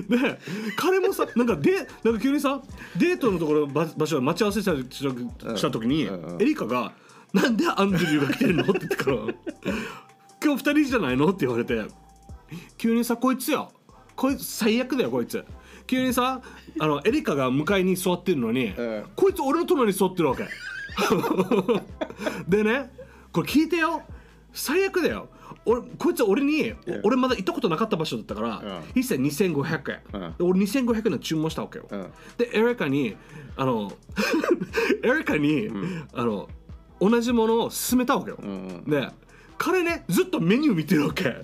[0.09, 0.39] で
[0.75, 2.61] 彼もさなんかでなんか急にさ
[2.97, 4.75] デートのところ場場所待ち合わせした
[5.55, 6.41] した時に、うんうん。
[6.41, 6.93] エリカが
[7.33, 9.17] 「なんでアンドリューが来てるの?」って言ってから
[10.43, 11.81] 「今日二人じゃないの?」って言われて
[12.77, 13.71] 急にさこいつよ。
[14.15, 15.43] こいつ最悪だよこいつ
[15.91, 16.39] 急にさ
[16.79, 20.47] あのエリカが向かいに座ってるのに、うんこいつ俺の隣に座ってるわけ。
[22.47, 22.89] でね
[23.33, 24.01] これ聞いてよ。
[24.53, 25.27] 最悪だよ。
[25.65, 26.73] 俺こいつ俺に、
[27.03, 28.79] 俺まだ行ったことなかった場所だったから、うん。
[28.93, 30.35] He said 2500円、うん。
[30.37, 32.07] で俺2500円の注文したわけよ、うん。
[32.37, 33.17] でエリカに
[33.57, 33.91] あの
[35.03, 35.69] エリカに、
[36.13, 36.47] あの
[37.01, 39.09] 同じものを勧めたわけよ、んで
[39.57, 41.35] 彼ねずっとメニュー見てるわけ、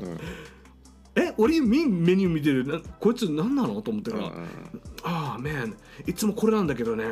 [1.17, 2.65] え俺メメニュー見てる。
[2.65, 4.45] なこいつ何なのと思ってから、うんうん
[5.03, 7.05] ああ、man いつもこれなんだけどね。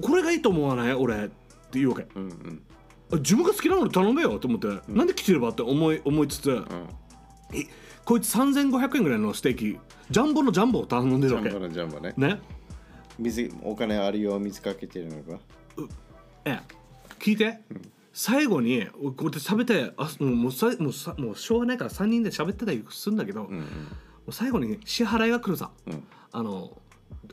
[0.00, 0.94] これがいいと思わない？
[0.94, 1.24] 俺。
[1.24, 2.62] って言うわけ、うんうん。
[3.12, 6.64] あ自分が好きなのに頼めよと思って、なんで来てればって思い思いつつ、うん。
[7.54, 7.66] え
[8.04, 9.78] こいつ3500円ぐらいのステーキ。
[10.10, 11.48] ジャンボのジャンボを頼んでるわけ。
[11.50, 12.14] ジャンボのジャンボね。
[12.16, 12.40] ね。
[13.18, 15.40] 水お金あるよ水かけてるのか？
[16.44, 16.60] え
[17.18, 17.60] 聞いて、
[18.12, 23.48] 最後にこうやって食べてあもうもうさもうさもうしょうがないから3人で喋ってたりするんだけど、も
[24.28, 26.04] う最後に支払いが来るさ、ん。
[26.32, 26.76] あの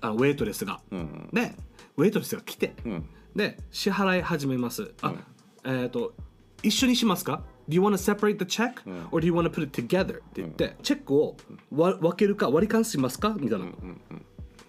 [0.02, 1.30] あウェイトレスが、うんうん。
[1.34, 1.54] で
[1.98, 3.06] ウェイトレスが来て、ん。
[3.36, 4.94] で支払い始めます。
[5.02, 5.14] あ、
[5.66, 6.14] えっ、と
[6.64, 10.16] 一緒にしますか？Do you want to separate the check?、or do you want to put it together?
[10.16, 11.36] って言って、チェックを
[11.72, 13.36] わ分けるか割り勘しますか？
[13.38, 13.66] みたいな、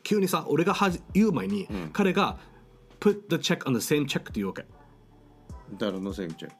[0.02, 2.38] 急にさ俺がはじ言う前に、彼が
[3.00, 4.64] put the check on the same check って言うわけ
[5.78, 6.52] 誰のせいみちゃん。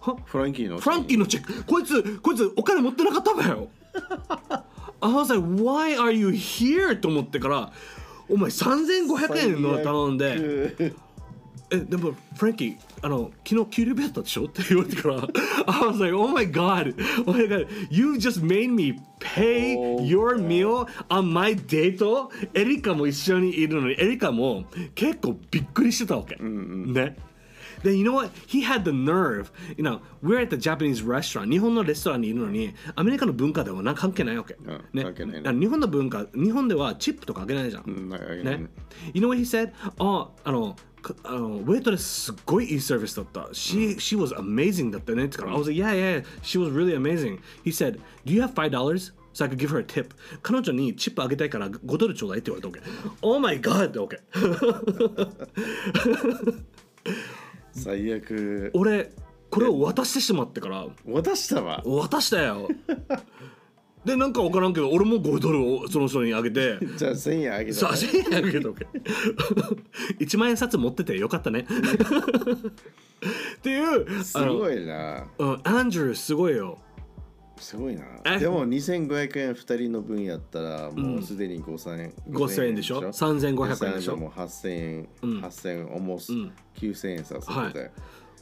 [0.00, 0.16] は？
[0.24, 0.78] フランキーの。
[0.78, 1.64] フランキーのチェック。
[1.64, 3.68] こいつこいつお金持ってなかったわよ。
[5.00, 6.98] I was like why are you here?
[6.98, 7.72] と思ってから
[8.28, 10.92] お前3500円の頼んで
[11.70, 14.44] えでもフランキーあの昨日給料日だったでしょ？
[14.44, 15.20] って言われてから I
[15.82, 16.94] was like oh my god
[17.26, 22.02] oh my god you just made me pay your meal on my date
[22.54, 27.16] エリカも一緒にいるのにエリカも結構びっくりしてたわけ、ね
[27.83, 34.57] で you know what he had the nerve you know we're at the Japanese restaurant 日本のレストランにいるのにアメリカの文化ではな関係ないわけ、ん
[34.93, 38.67] ね関係ないねあの日本の文化日本ではチップとかあげないじゃん、うんなんかね。
[39.13, 39.71] You know what he said?
[39.99, 43.41] あ、あの、かあの、ウェイトレスすっごいいいサービスだった。
[43.51, 45.25] She, she was amazing だったね。
[45.25, 47.39] ってから、I was like, yeah, yeah, she was really amazing.
[47.63, 49.13] He said, do you have five dollars?
[49.33, 50.13] So I could give her a tip.
[50.43, 52.91] 彼女にチップあげたいから5ドルちょうだいって言われたわけ。
[53.21, 53.89] Oh my god!
[53.89, 54.19] ってわけ。
[57.72, 58.70] 最悪。
[58.74, 59.10] 俺、
[59.50, 61.82] これを渡してしまってから、渡したわ。
[61.84, 62.68] 渡したよ。
[64.04, 67.96] で、なんかわからんけど、俺も5ドルをその人にあげて、じゃあ1000円あげたさあ、ら。
[67.96, 68.86] 1000円あげとけ。
[70.20, 71.66] 1 万円札持っててよかったね。
[73.58, 75.26] っていう、すごいな。
[75.38, 76.78] うん、アンドリューすごいよ。
[77.60, 78.02] すごいな。
[78.24, 78.38] え？
[78.38, 82.12] でも2500円2人の分やったらもうすでに5000円。
[82.30, 84.16] 5000円でしょ？3500円でしょ？
[84.16, 87.90] もう8000円、8000円、almost 9000円させはいてて。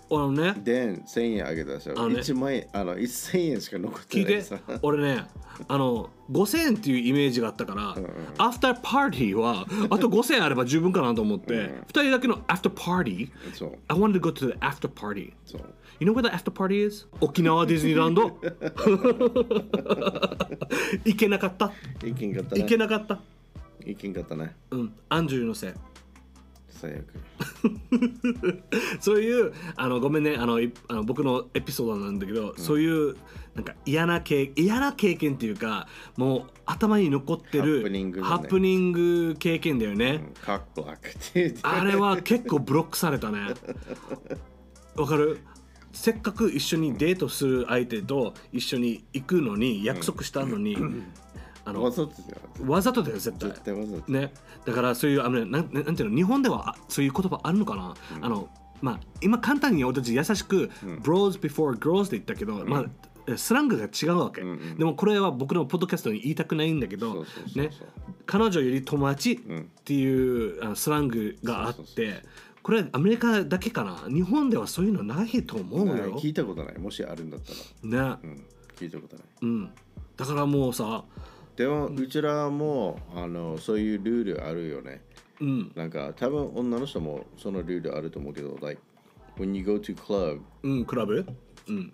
[0.09, 1.95] あのね、で、1000円あげたでしょ？
[1.97, 5.25] あのね1万円、あの1000円しか残ってないさ。、俺ね、
[5.67, 7.97] あの、5000円っていうイメージがあったから、
[8.39, 13.79] アフターパーティーは、あと5000円あれば十分かなと思って、2人だけのアフターパーティー、そう。
[13.89, 15.33] I wanted to go to the after party.
[15.45, 15.75] そう。
[15.99, 17.07] You know where the after party is?
[17.21, 18.39] 沖縄ディズニーランド
[21.05, 21.73] 行けなかった。
[22.07, 22.63] いけんかったね。
[22.63, 23.19] 行けなかった。
[23.85, 24.55] いけんかったね。
[24.71, 25.73] うん、アンドリューのせい。
[26.69, 27.07] 最悪
[29.01, 33.17] そういうあのごめんねあのいあの僕のエピソードなんだけど、そういう
[33.55, 35.89] なんか嫌な経嫌な経験っていうか
[36.19, 43.55] もう頭に残ってるハプニングだねハプニング経験だよね、カックブラックって言ってあれは結構ブロックされたね
[44.97, 45.39] わかる？
[45.97, 50.77] せっかく一緒にデートする相手と一緒に行くのに約束したのに、
[51.65, 53.51] あのわざとだよ絶対。
[53.51, 54.13] 絶対わざと。
[54.13, 54.33] ね、
[54.67, 58.49] だからそういうあの、ね、なんなんていうの日本ではあそういう言葉あるのかな、あの
[58.83, 60.71] まあ今簡単に俺たち優しく、
[61.03, 62.85] bros before girls って言ったけど、ま
[63.29, 67.71] あスラングが違うわけ、でもこれは僕のポッドキャストに言いたくないんだけどそうそうそうそうね。
[68.27, 69.39] 彼女より友達っ
[69.85, 72.23] ていう、あのスラングがあってそうそうそう
[72.67, 76.79] これアメリカだけかな日本ではそういうのないと思うよ、聞いたことない。
[76.79, 77.53] もしあるんだった
[77.87, 77.97] ね。
[77.97, 78.45] ら、うん、
[78.75, 79.25] 聞いたことない。
[79.43, 79.71] うん、
[80.17, 81.05] だからもうさ
[81.55, 85.01] でも、うちらもあのそういうルールあるよね。
[85.41, 85.73] うん。
[85.77, 88.83] なんか多分女の人もそのルールあると思うけど like
[89.39, 91.25] when you go to club うんクラブ？
[91.69, 91.93] うん。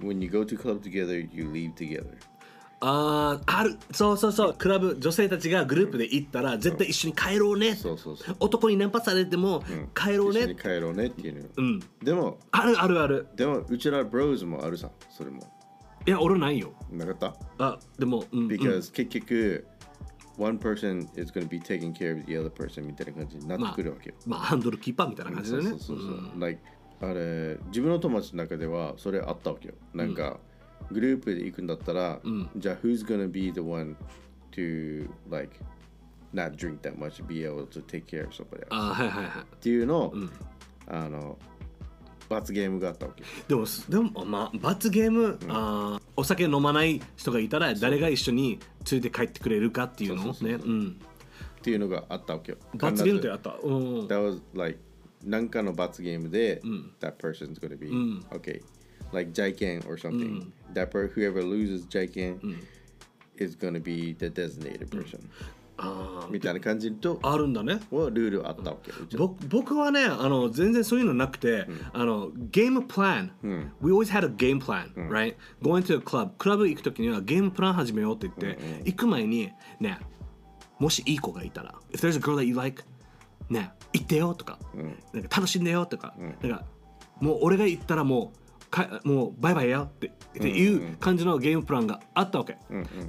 [0.00, 2.04] when you go to club together you leave together
[2.82, 3.76] あーある。
[3.92, 4.54] そうそうそう。
[4.54, 7.76] クラブ女性たちがグループで行ったら絶対一緒に帰ろうね。
[7.76, 8.36] そうそうそう。
[8.40, 9.62] 男にナンパされても
[9.94, 10.40] 帰ろうね。
[10.40, 11.80] 一緒に帰ろうねっていうの、うん。
[12.02, 13.28] でもあるあるある。
[13.36, 15.40] でもうちらブローズもあるさそれも。
[16.06, 16.72] いや俺ないよ。
[16.90, 17.34] なかった？
[17.58, 19.66] あでもうん、うん、because 結局
[20.38, 25.70] one person is going to be taking care of the other person みたいな感じになってくるわけよ、まあハンドルキーパーみたいな感じだよね。
[25.70, 26.62] そうそうそうそう、like
[27.02, 29.74] あれ自分の友達の中ではそれあったわけよ。
[29.92, 30.38] なんか、
[30.90, 32.20] グループで行くんだったら、
[32.56, 33.96] じゃあ who's gonna be the one
[34.52, 35.54] to like
[36.34, 38.68] not drink that much be able to take care of somebody else?
[38.70, 39.42] あはいはいはい。
[39.42, 40.14] っていうのを、
[40.86, 41.38] あの
[42.28, 43.22] 罰ゲームがあったわけ。
[43.22, 48.58] よでもでもまあ罰ゲーム、あーお酒飲まない人がいたら誰が一緒に
[48.90, 51.00] 連れて帰ってくれるかっていうのをねうん。
[51.58, 52.58] っていうのがあったわけよ。
[52.74, 53.58] 罰ゲームって必あった。
[53.62, 54.78] うんず that was like
[55.24, 56.62] なんかの罰ゲームで、
[57.00, 57.88] that person's gonna be、
[58.30, 58.62] okay
[59.12, 62.40] like じゃいけん or something、that per whoever loses じゃいけん、
[63.36, 65.20] is gonna be the designated person、
[65.78, 67.80] あーみたいな感じとあるんだね。
[67.90, 68.90] はルールあったわけ。
[68.90, 73.32] ようちら僕僕はねあの全然そういうのなくて、あのゲームプラン、
[73.80, 75.36] We always had a game plan、right?
[75.62, 76.30] Going to a club.
[76.38, 79.50] クラブ行くときにはゲームプラン始めようって言って、行く前に
[79.80, 79.98] ね
[80.78, 82.84] もしいい子がいたら If there's a girl that you like
[83.48, 84.58] ね行ってよとか,、
[85.12, 86.64] なんか楽しんでよとか,、なんか
[87.20, 88.38] もう俺が行ったらもう
[88.70, 92.56] かもうバイバイよってっていう感じのゲームプランがあったわけ、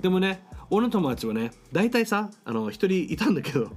[0.01, 3.69] でもね俺の友達はね大体さあの一人いたんだけど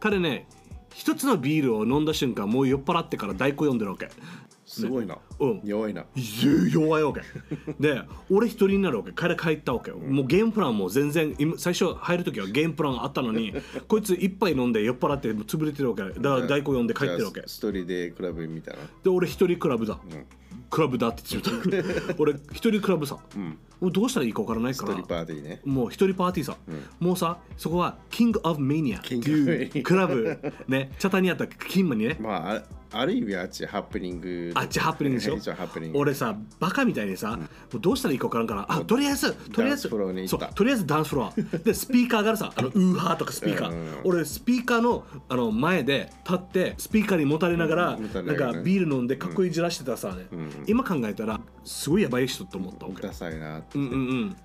[0.00, 0.46] 彼ね
[0.92, 4.08] 一つのビールを飲んだ瞬間もう酔っ払ってから大根読んでるわけ
[4.70, 5.60] すごいな、うん。
[5.64, 6.04] 弱いな。
[6.72, 7.22] 弱いわけ。
[7.80, 9.10] で俺一人になるわけ。
[9.10, 13.52] 彼帰ったわけよ、もうゲームプランも全然今最初入る時はゲームプランあったのに
[13.88, 16.02] こいつ一杯飲んで酔っ払って潰れてるわけ。
[16.04, 17.40] だから大根読んで帰ってるわけ。
[17.40, 18.82] 一人でクラブみたいな。
[19.02, 19.98] で俺一人クラブだ、
[20.70, 22.14] クラブだって言ってた。
[22.22, 23.20] 俺一人クラブさ、も
[23.88, 24.92] うどうしたらいいか分からないから。
[24.92, 25.60] 一人パーティーね。
[25.64, 26.56] もう一人パーティーさ、
[26.98, 30.38] もうさそこはキング・オブ・メニアっていうクラブ。
[30.68, 30.92] ね。
[30.98, 32.16] チャタにあったキンマにね。
[32.20, 32.62] まああ
[32.92, 35.38] ある意味あっちハプニングあっちハプニングでしょ？
[35.94, 38.66] 俺さバカみたいにさ、もうどうしたらいいか分からんから。
[38.68, 39.88] あとりあえずとりあえず。
[39.88, 41.32] ダンスフロアに行そうとりあえずダンスフロア。
[41.64, 42.52] でスピーカーがあるさ。
[42.56, 43.94] あのウーハーとかスピーカー、うんうんうん。
[44.04, 50.26] 俺スピーカーのあの前で立ってスピーカーにもたれながら、うんななんかビール飲んでかっこいいじらしてたさ、ね
[50.66, 53.02] 今考えたらすごいやばい人と思ったわけ。
[53.02, 53.96] ダサいなってうんうんう
[54.26, 54.36] ん。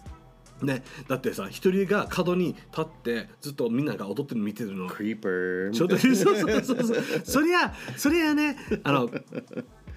[0.62, 4.88] ね、だってさ一人が角に立ってずっとみんなが踊ってるの見てるの。
[4.88, 9.10] クリーパーちょっとそうそうそうそうそりゃそりゃねあの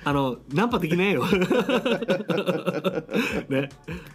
[0.05, 1.24] あのナンパできないよ。
[3.49, 3.68] ね。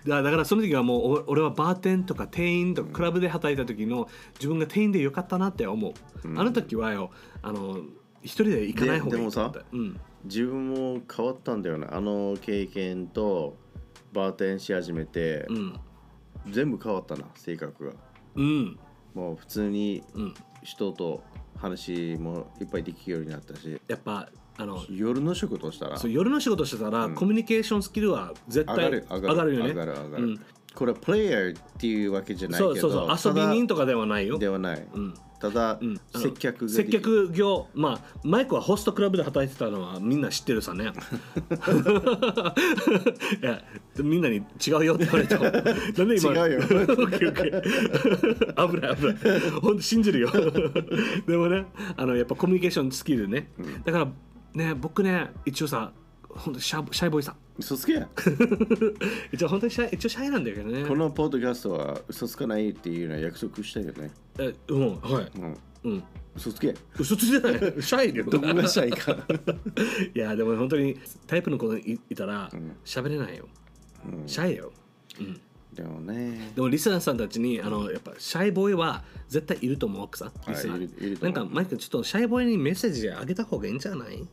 [0.07, 5.93] だだからその時はもうお俺はバーテンとか店員とかクラブで働いた時の自分が店員でよかったなって思う、
[6.37, 7.11] あの時はよ
[7.41, 7.79] あの
[8.21, 9.99] 一人で行かない方がいいと思ってでうん。
[10.25, 13.57] 自分も変わったんだよねあの経験と
[14.13, 15.79] バーテンし始めて、うん。
[16.49, 17.93] 全部変わったな性格が。
[18.35, 18.79] うん。
[19.13, 20.33] もう普通にん。
[20.63, 21.23] 人と
[21.57, 23.81] 話もいっぱいできるようになったし。
[23.87, 25.97] やっぱあの夜の仕事をしたら。
[25.97, 29.69] そう夜の仕事してたら、コミュニケーションスキルは絶対上がる上がるよね。
[29.69, 30.39] 上がる上がる、うん
[30.75, 34.39] これプレイヤーっていうわけじゃないけどそうそうそう遊び人とかではないよ。
[34.39, 35.13] ではない、ん。
[35.43, 40.85] ただ、あの接客接客業まあマイクはホストクラブで働いてたのはみんな知ってるさね。
[43.41, 43.61] いや
[43.99, 46.61] みんなに違うよって言われた なんで今違うよ。
[46.63, 46.77] 危
[48.79, 49.39] ない危ない。
[49.61, 50.31] 本当信じるよ。
[51.27, 51.65] でもね
[51.97, 53.51] あのやっぱコミュニケーションスキルね、
[53.83, 54.07] だから
[54.53, 55.91] ね僕ね一応さ
[56.29, 57.93] 本当シャシャイボーイさん嘘つけ。
[57.93, 58.09] や
[59.31, 60.85] 一応本当にシャイ一応シャイなんだけどね。
[60.87, 65.31] このポッドキャストは嘘つかないっていうのは約束したよね、えうんはい。
[65.39, 66.03] うん、うん。
[66.35, 66.73] 嘘つけ。
[66.97, 67.81] 嘘ついてない。
[67.81, 69.11] シャイよどこがシャイか
[70.15, 70.97] いやでも本当に
[71.27, 72.49] タイプの子いいたら
[72.83, 73.47] 喋れないよ、
[74.25, 74.71] シャイよ。
[75.73, 76.51] でもね。
[76.55, 84.27] でもリスナーさんたちにあのやっぱシャイボーイは絶対いると思うさ、リスナーいるいるとなんかマイクちょっとシャイボーイにメッセージあげた方がいいんじゃない？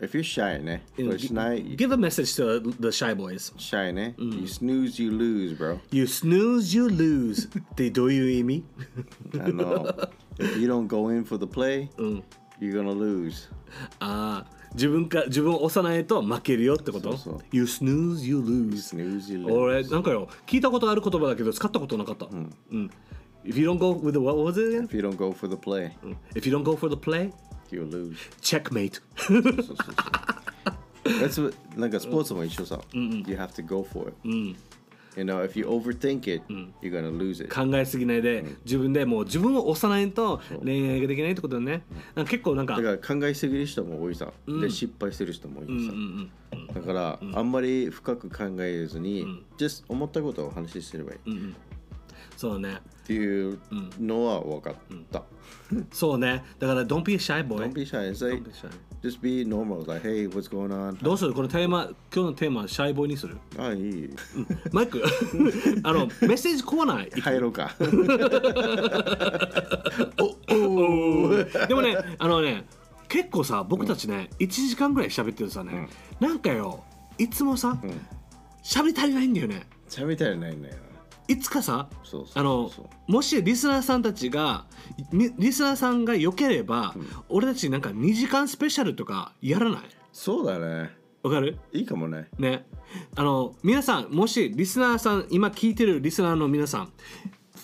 [0.00, 5.02] If you're shy ねこれしない Give a message to the shy boys shy ね You snooze
[5.02, 8.64] you lose bro You snooze you lose っ てどういう意味
[9.38, 9.86] あの
[10.38, 11.88] If you don't go in for the play
[12.60, 13.48] You're gonna lose
[14.00, 22.90] ああ自分か自分を押さないと負けるよってことそうそう You snooze you lose Snooze you lose 俺なんかよ聞いたことある言葉だけど使ったことなかったうん、
[23.44, 24.88] If you don't go with the what was it again?
[24.88, 25.92] If you don't go for the play
[26.34, 27.32] If you don't go for the play
[27.71, 28.17] You'll lose.
[28.41, 29.01] Checkmate.
[29.17, 29.75] そうそうそう。
[31.03, 34.15] That's what なんかスポーツも一緒さ You have to go for it.
[35.17, 36.43] You know if you overthink it
[36.81, 37.53] You're gonna lose it.
[37.53, 41.83] 考えすぎないで、自分でもう自分を押さないと恋愛ができないってことだね。
[42.15, 45.93] なんか結構なんかだから考えすぎる人も多いさ、で失敗する人も多いさ、
[46.73, 49.25] だから、あんまり深く考えずに、
[49.57, 51.17] just 思ったことを話すればいい、
[51.51, 51.53] っ
[52.39, 52.77] そうね。
[53.05, 53.59] ていう
[53.99, 54.75] のは分かっ
[55.11, 55.23] た、
[55.91, 56.41] そうね。
[56.57, 58.41] だから Don't be shy boy Don't be shy, it's like,
[59.01, 60.93] just be normal, like hey, what's going on?
[61.03, 61.33] どうする？
[61.33, 63.35] このテーマ今日のテーマシャイボーイにする？
[63.57, 64.09] あいい。
[64.71, 65.03] マイク？
[65.83, 67.75] あのメッセージコーナー入ろうか。
[71.67, 72.63] でもねあのね
[73.09, 75.89] 結構さ僕たちね、1時間ぐらい喋ってるさね、
[76.21, 76.85] なんかよ
[77.17, 77.77] いつもさ
[78.63, 79.67] 喋、り足りないんだよね。
[79.89, 80.75] 喋りたいないんだよ
[81.29, 81.87] いつかさ
[82.33, 82.71] あの
[83.05, 84.65] もしリスナーさんたちが
[85.11, 86.95] みリスナーさんが良ければ、
[87.29, 90.89] 俺たちなんか2時間スペシャルとかやらないそうだね
[91.21, 92.65] わかるいいかもねね
[93.15, 96.93] あの皆さんもしリスナーさん今聞いてるリスナーの皆さん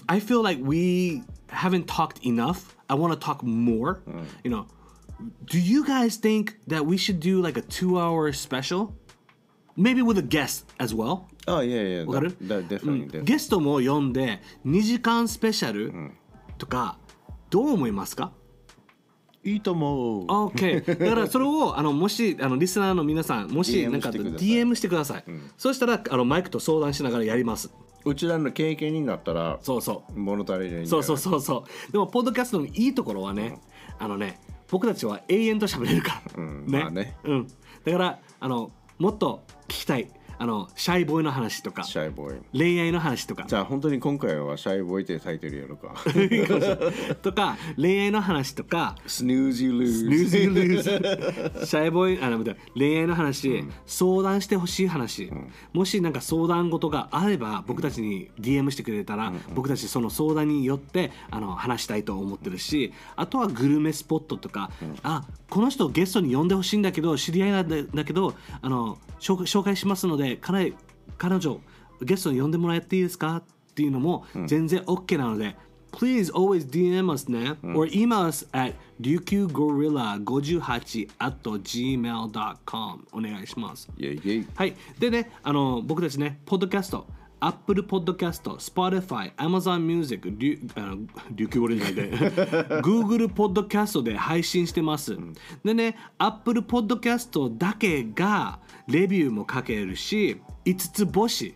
[0.06, 3.98] I feel like we haven't talked enough I want to talk more、
[4.44, 4.68] you know
[5.46, 8.94] do you guys think that we should do like a two hour special
[9.78, 11.22] maybe with a guest as well.
[11.48, 12.36] あいやいやわかる
[13.24, 15.94] ゲストも呼んで2時間スペシャル
[16.58, 16.98] とか
[17.50, 18.32] どう思いますか？
[19.44, 20.26] いいと思う。
[20.26, 24.48] OK だからそれをあのもしあのリスナーの皆さんもし DM なんかしてください。
[24.48, 25.24] DM してください、
[25.56, 27.72] そしたらあのマイクと相談しながらやります。
[28.06, 30.20] うちらの経験になったらそうそう。
[30.20, 31.92] 物足りないんだよそうそうそうそう。
[31.92, 33.60] でもポッドキャストのいいところはね、
[34.00, 36.66] あのね僕たちは永遠と喋れるから、ん。
[36.68, 37.16] まあね。
[37.24, 37.48] うん、
[37.84, 40.08] だからあのもっと聞きたい。
[40.38, 42.42] あのシャイボーイの話とかシャイボーイ。
[42.58, 43.46] 恋愛の話とか。
[43.48, 45.96] じゃあ本当に今回はシャイボーイってタイトルやろうか。
[47.22, 48.96] とか恋愛の話とか。
[49.08, 50.30] Snooze you ル lose ー。
[50.30, 52.44] ズルーズ シャイボーイあの
[52.76, 55.32] 恋愛の話、相談してほしい話、
[55.74, 64.70] もしなんか相談事があれば僕たちに DM してくれたら、僕たちその相談によってあの話したいと思ってるしあとはグルメスポットとか、
[65.04, 70.74] あこの人ゲストに呼んでほしいんだけど知り合いなんだだけどあの紹紹介しますので彼
[71.18, 71.60] 彼女
[72.02, 75.56] ゲストに呼んでもらっていいですかっていうのも全然 OK なので、
[75.92, 83.90] Please always DM us ね、or email us at ryukugorilla58 at gmail.com お願いします。
[84.56, 84.76] はい。
[85.00, 87.08] でね、あの、僕たちね、ポッドキャスト、
[87.46, 92.12] Apple Podcast、Spotify、Amazon Music、琉球語でじゃないで
[92.82, 95.16] Google Podcast で配信してます。
[95.64, 101.56] でね、Apple Podcast だけがレビューも書けるし、5つ星。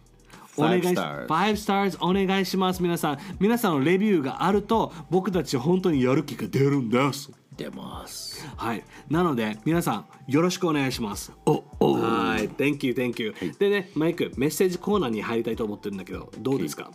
[0.58, 8.48] お願いし Five stars 5 stars お願いします皆さん皆さんのレビューがあると僕たち本当にやる気が出るんです出ます。
[8.56, 8.84] はい。
[9.10, 11.34] なので皆さんよろしくお願いします。
[11.46, 11.94] おお。
[11.96, 12.48] はい。
[12.50, 16.90] Thank you Thank you、でねマイクメッセージコーナーに入りたいと思ってるんだけどどうですか？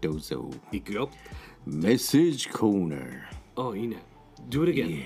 [0.00, 1.08] どうぞいくよ。
[1.64, 3.72] メッセージコーナー。
[3.72, 4.02] あいいね。
[4.48, 5.02] Do it again、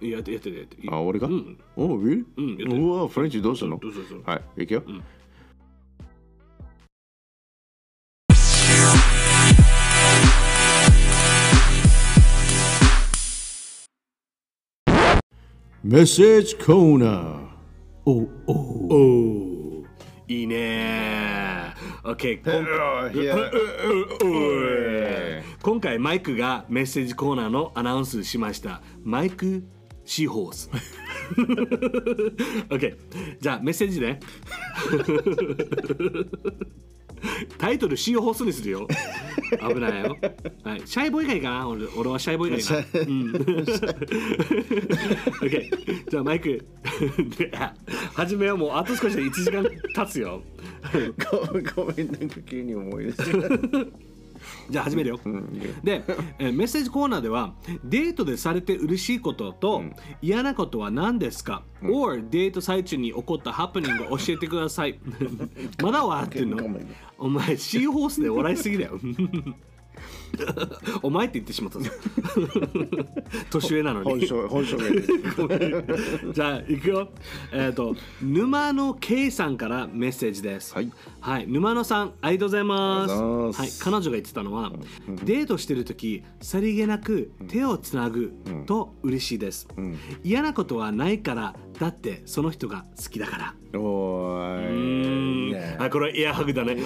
[0.00, 0.76] やってやってやって。
[0.88, 1.58] あ、俺が、うん。
[1.76, 2.24] おう、really?
[2.36, 3.78] うんやってうわ、フレンチどうしたの？
[3.78, 4.24] どうぞどうぞ。
[4.26, 4.82] はい、いくよ。
[15.88, 17.46] メッセージコーナー。
[18.06, 18.52] おお
[18.90, 19.84] お
[20.26, 22.66] いいね OK 今
[25.62, 28.82] 今回マイクがメッセージコーナーのアナウンスしました。
[29.04, 29.62] マイク
[30.04, 30.68] シーホース
[32.68, 32.96] OK
[33.40, 34.18] じゃあメッセージね
[37.58, 38.88] タイトルシーホースにするよ。
[39.60, 40.16] 危ないよ、
[40.64, 41.68] はい、シャイボーイがいいかな？
[41.68, 43.32] 俺俺はシャイボーイがいいな、うん、
[45.40, 46.66] OK じゃあマイク。
[48.14, 49.64] 始めようもうあと少しで1時間
[49.94, 50.42] 経つよ。
[51.30, 53.26] ごめん、ごめん、なんか急に思い出した。
[54.70, 55.20] じゃあ始めるよ、
[55.82, 56.02] で、
[56.38, 59.82] えーメッセージコーナーではデートでされて嬉しいことと、
[60.22, 64.98] 嫌なことは何ですか、or デート最中に起こったハプニングを教えてください。
[65.82, 66.58] まだ笑ってんの
[67.18, 69.00] お前シーホースで笑いすぎだよ
[71.02, 71.90] お前って言ってしまったぞ。
[73.50, 74.26] 年上なのに。
[74.26, 74.76] 本性
[76.32, 77.08] じゃあ行くよ。
[77.52, 80.74] えっ、と沼野圭さんからメッセージです。
[80.74, 83.60] はい、はい、沼野さんありがとうございます。
[83.60, 83.70] はい。
[83.80, 84.72] 彼女が言ってたのは、
[85.24, 88.34] デートしてる時さりげなく手をつなぐ
[88.66, 89.68] と嬉しいです、
[90.24, 95.50] 嫌なことはないからだってその人が好きだからおうーん。
[95.50, 96.76] いあこれエアハグだね。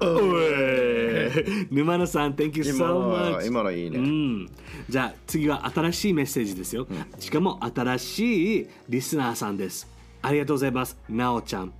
[0.00, 0.50] おおい。
[1.70, 4.50] 沼野さん Thank you 今 so much 今のはいいね、うん、
[4.88, 6.86] じゃあ次は新しいメッセージですよ、
[7.18, 9.88] しかも新しいリスナーさんです。
[10.22, 10.98] ありがとうございます。
[11.08, 11.72] なおちゃん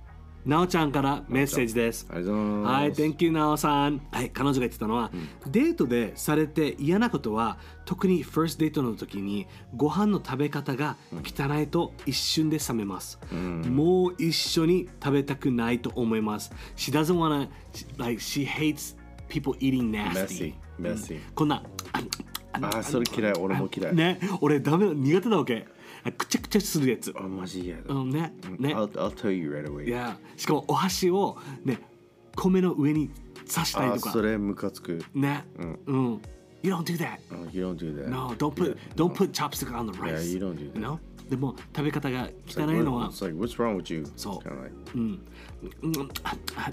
[0.45, 2.07] なおちゃんからメッセージです。
[2.09, 2.73] ありがとうございます。
[2.73, 4.01] はい、Thank you なおさん。
[4.11, 5.11] はい、彼女が言ってたのは、
[5.47, 16.51] デートでされて嫌なことは特に first デートの時にご飯の食べ方が汚いと一瞬で冷めます、もう一緒に食べたくないと思います。
[16.75, 17.47] She doesn't wanna
[17.97, 20.55] like she hates people eating nasty.
[20.79, 21.19] Messy Messy.
[21.35, 21.63] こんな
[22.53, 23.33] あーそれ嫌い。
[23.33, 23.95] 俺も嫌い。
[23.95, 25.67] ね俺ダメ苦手なわけ
[26.11, 31.79] くちゃくちゃするやつあマジ嫌だ、うんねね I'll, I'll tell you right away いやしかもお箸をね
[32.35, 33.11] 米の上に
[33.51, 35.43] 刺したりあとかそれムカつくね
[35.85, 36.21] うん
[36.63, 39.71] You don't do that Oh, You don't do that No don't put don't put chopstick
[39.75, 40.79] on the rice Yeah, you don't do that.
[40.79, 40.99] No?
[41.29, 45.21] でも食べ方が It's like, 汚いのは It's like what's wrong with you そう Kinda like うん
[45.81, 46.71] うんああ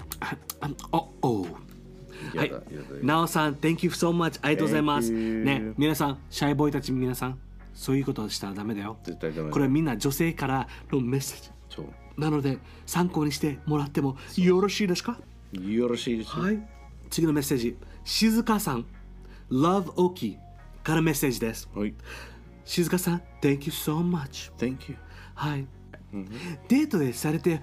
[0.61, 1.53] ああおおはい
[2.33, 7.39] 嫌だ嫌だなおさん Thank you so much ありがとうございます Thank you ね皆さんシャイボーイたち皆さん
[7.79, 8.97] そういうことをしたらダメだよ。
[9.03, 9.53] 絶対ダメだ。
[9.53, 11.49] これはみんな女性からのメッセージ。
[11.69, 11.85] そう。
[12.19, 15.17] なので参考にしてもらってもよろしいですか？
[15.53, 16.59] よろしいですはい。
[17.09, 17.77] 次のメッセージ。
[18.03, 18.85] 静香さん。
[19.49, 20.37] Love Oki
[20.83, 21.69] からメッセージです。
[21.73, 21.93] はい。
[22.65, 24.97] 静香さん Thank you so much Thank you
[25.33, 25.65] はい、
[26.67, 27.61] デートでされて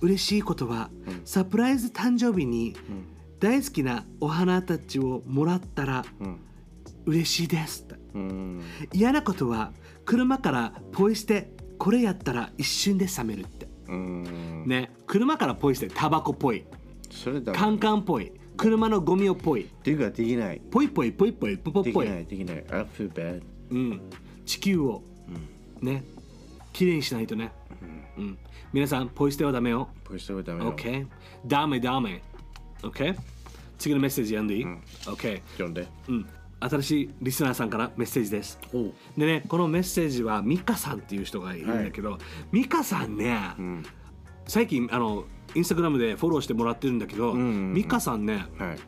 [0.00, 0.90] 嬉しいことは、
[1.24, 2.74] サプライズ誕生日に
[3.38, 6.04] 大好きなお花たちをもらったら、
[7.04, 7.86] 嬉しいです
[8.92, 9.72] 嫌なことは
[10.04, 13.68] 車からポイ捨てこれやったら一瞬で冷めるって。
[13.88, 14.64] うん。
[14.66, 14.90] ね。
[15.06, 16.64] 車からポイ捨てタバコっぽい。
[17.10, 17.52] それだ。
[17.52, 18.32] カンカンっぽい。
[18.56, 19.64] 車のゴミをぽい。
[19.64, 20.60] ていうかできない。
[20.70, 21.72] ぽいぽいぽいぽいぽい。
[21.72, 22.64] ぽできいぽいないできない。
[22.70, 24.00] I feel bad うん、
[24.46, 25.02] 地球を、
[25.80, 26.04] ね。
[26.72, 27.52] きれいにしないとね、
[28.16, 28.38] うん。
[28.72, 29.88] 皆さんポイ捨てはダメよ。
[30.04, 30.74] ポイ捨てはダメよ。
[30.74, 31.06] OK
[31.46, 32.22] ダメダメ。
[32.82, 33.16] OK
[33.78, 34.64] 次のメッセージ読んでいい、
[35.04, 35.86] ?OK 読んで。
[36.08, 36.26] うん
[36.60, 38.58] 新しいリスナーさんからメッセージです。
[39.16, 42.18] でねこのメッセージはミカさんっていう人がいるんだけど、
[42.50, 43.36] ミカさんね、
[44.46, 47.74] 最近あのインスタグラムでフォローしてもらってるんだけど、んうんうん。
[47.74, 48.78] ミカさんねはい。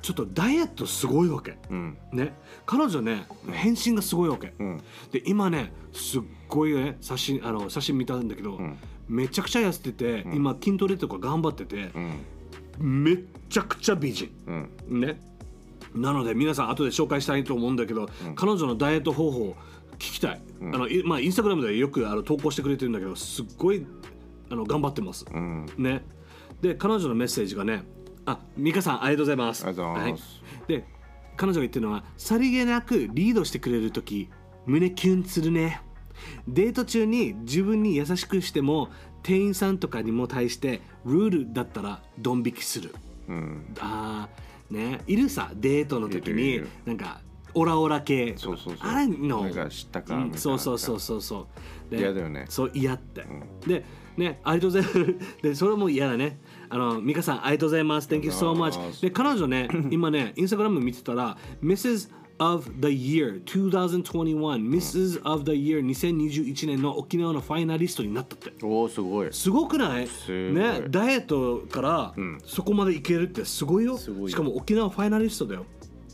[0.00, 1.98] ちょっとダイエットすごいわけ、うん。
[2.12, 2.32] ね。
[2.66, 4.80] 彼女ね変身がすごいわけ、うん。
[5.10, 8.60] で今ねすっごいね写真あの写真見たんだけど、
[9.08, 11.90] めちゃくちゃ痩せてて、今筋トレとか頑張ってて、
[12.78, 13.02] うん。
[13.02, 13.18] めっ
[13.50, 14.30] ちゃくちゃ美人。
[14.88, 15.00] うん。
[15.00, 15.20] ね
[15.94, 19.56] なので皆さん後で紹介したいと思うんだけど、彼女のダイエット方法
[19.98, 23.84] 聞きたい、あのいまあインスタグラムでよくあの投稿してくれてるんだけどすっごい
[24.50, 25.66] あの頑張ってます、うん。
[25.76, 26.04] ね。
[26.60, 27.84] で彼女のメッセージがね
[28.26, 29.64] あ美香さんありがとうございます。
[29.64, 30.14] はい、
[30.66, 30.84] で
[31.36, 34.28] 彼女が言ってるのはさりげなくリードしてくれる時
[34.66, 35.80] 胸キュンするね。
[36.48, 38.88] デート中に自分に優しくしても
[39.22, 42.94] 店員さんとかにも対してルールだったらドン引きする。
[43.28, 43.74] うん。
[43.80, 47.20] あーねいるさデートの時になんか
[47.54, 48.34] オラオラ系。
[48.36, 48.90] そうそうそう。
[48.90, 51.48] あれのなんか知ったかうんそうそうそうそうそ
[51.88, 51.90] う。
[51.90, 52.46] で嫌だよね。
[52.48, 53.24] そう嫌って、
[53.66, 53.84] で
[54.16, 55.42] ねありがとうございます。
[55.42, 56.40] でそれも嫌だね。
[56.68, 58.08] あの美香さんありがとうございます。
[58.08, 59.02] Thank you so much す。
[59.02, 62.10] で彼女ね今ねインスタグラム見てたら Mrs.
[62.38, 65.20] of the Year 2021 Mrs.
[65.24, 68.52] of the Year 2021年の沖縄のファイナリストになったって。
[68.64, 69.32] おおすごい。
[69.32, 70.08] すごくない？
[70.28, 72.14] ねダイエットから
[72.44, 73.98] そこまでいけるってすごいよ。
[73.98, 75.66] しかも沖縄ファイナリストだよ。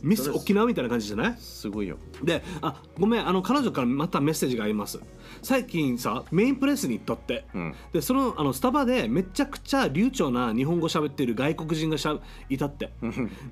[0.02, 1.36] ミス沖縄みたいな感じじゃない？
[1.38, 1.96] すごいよ。
[2.22, 5.00] であごめんあの彼女からまたメッセージがあります。
[5.42, 7.74] 最近さメインプレスに行ったって、ん。
[7.92, 12.18] でそのあのスタバでめちゃくちゃ流暢な日本語喋ってる外国人がしゃ
[12.50, 12.92] いたって。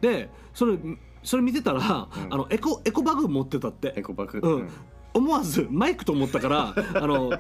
[0.03, 0.77] でそれ
[1.23, 3.93] それ見てたら、あのエコエコバッグ持ってたって。
[3.97, 4.49] エコバッグ。
[4.49, 4.68] うん。
[5.14, 7.31] 思わずマイクと思ったからあの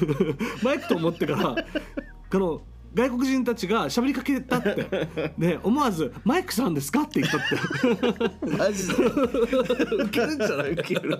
[0.64, 1.56] マイクと思ってから
[2.30, 2.62] この
[2.94, 5.32] 外国人たちが喋りかけたって。
[5.38, 7.40] ね思わず「マイクさんですか?」って言ったっ
[8.50, 8.56] て。
[8.56, 8.94] マジで。
[9.04, 10.72] ウケるんじゃない？
[10.72, 11.18] ウケる。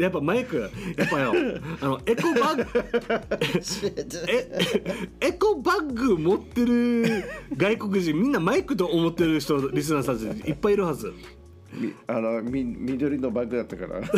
[0.00, 0.56] やっぱマイク
[0.96, 1.34] やっぱよ
[1.80, 2.66] あのエコバッグ。
[4.28, 4.48] え
[5.20, 7.24] エコバッグ持ってる
[7.56, 11.08] 外国人みんなマイクと思ってる人リスナーさんたちいっぱいいるはず。
[11.08, 11.35] み
[12.06, 14.06] あのみ緑のバッグだったから。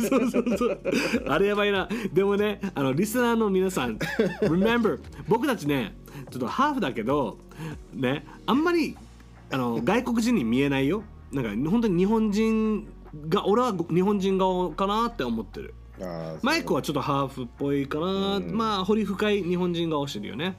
[0.00, 0.80] そうそうそう。
[1.28, 1.88] あれやばいな。
[2.12, 3.98] でもねあのリスナーの皆さん
[4.42, 4.98] Remember
[5.28, 5.96] 僕たちね
[6.30, 7.38] ちょっとハーフだけど
[7.92, 8.96] ねあんまり
[9.50, 11.04] あの外国人に見えないよ。
[11.32, 12.86] なんか本当に日本人
[13.28, 15.74] が俺は日本人顔かなって思ってる。
[16.42, 20.56] マイクはちょっとハーフっぽいかな、まあ彫り深い日本人顔してるよね、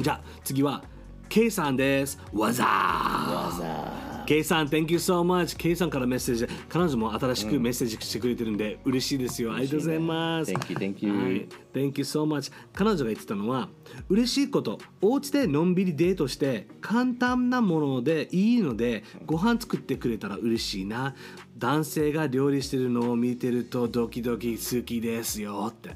[0.00, 0.84] じゃあ次は
[1.28, 2.18] K さんです。
[2.32, 4.24] わざー。
[4.24, 5.56] K さん、Thank you so much。
[5.56, 6.46] K さんからメッセージ。
[6.68, 9.54] 彼女も新しくメッセージしてくれてるんで、嬉しいですよ。
[9.54, 10.52] ありがとうございます。
[10.52, 12.50] Thank you, thank you はい Thank you so much。
[12.72, 13.68] 彼女が言ってたのは、
[14.08, 21.14] 嬉しいこと、お家でのんびりデートして、簡単なものでいいので、ご飯作ってくれたら嬉しいな。
[21.58, 25.90] 男性が料理してるのを見てるとドキドキ好きですよって。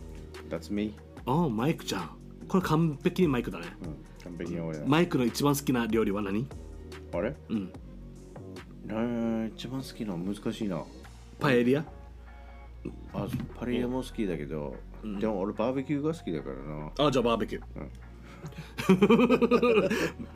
[0.51, 2.11] That's me ああ、マイクちゃん。
[2.49, 3.67] これ完璧にマイクだね。
[3.83, 6.47] うん完璧に俺だマイクの一番好きな料理は何？
[7.13, 7.35] あれ？
[7.49, 7.73] うん。
[9.55, 10.83] 一番好きなの難しいな。
[11.39, 11.85] パエリア？
[13.15, 14.77] あパリアも好きだけど、
[15.21, 16.91] でも俺バーベキューが好きだからな。
[17.09, 17.65] あ、じゃあバーベキュー。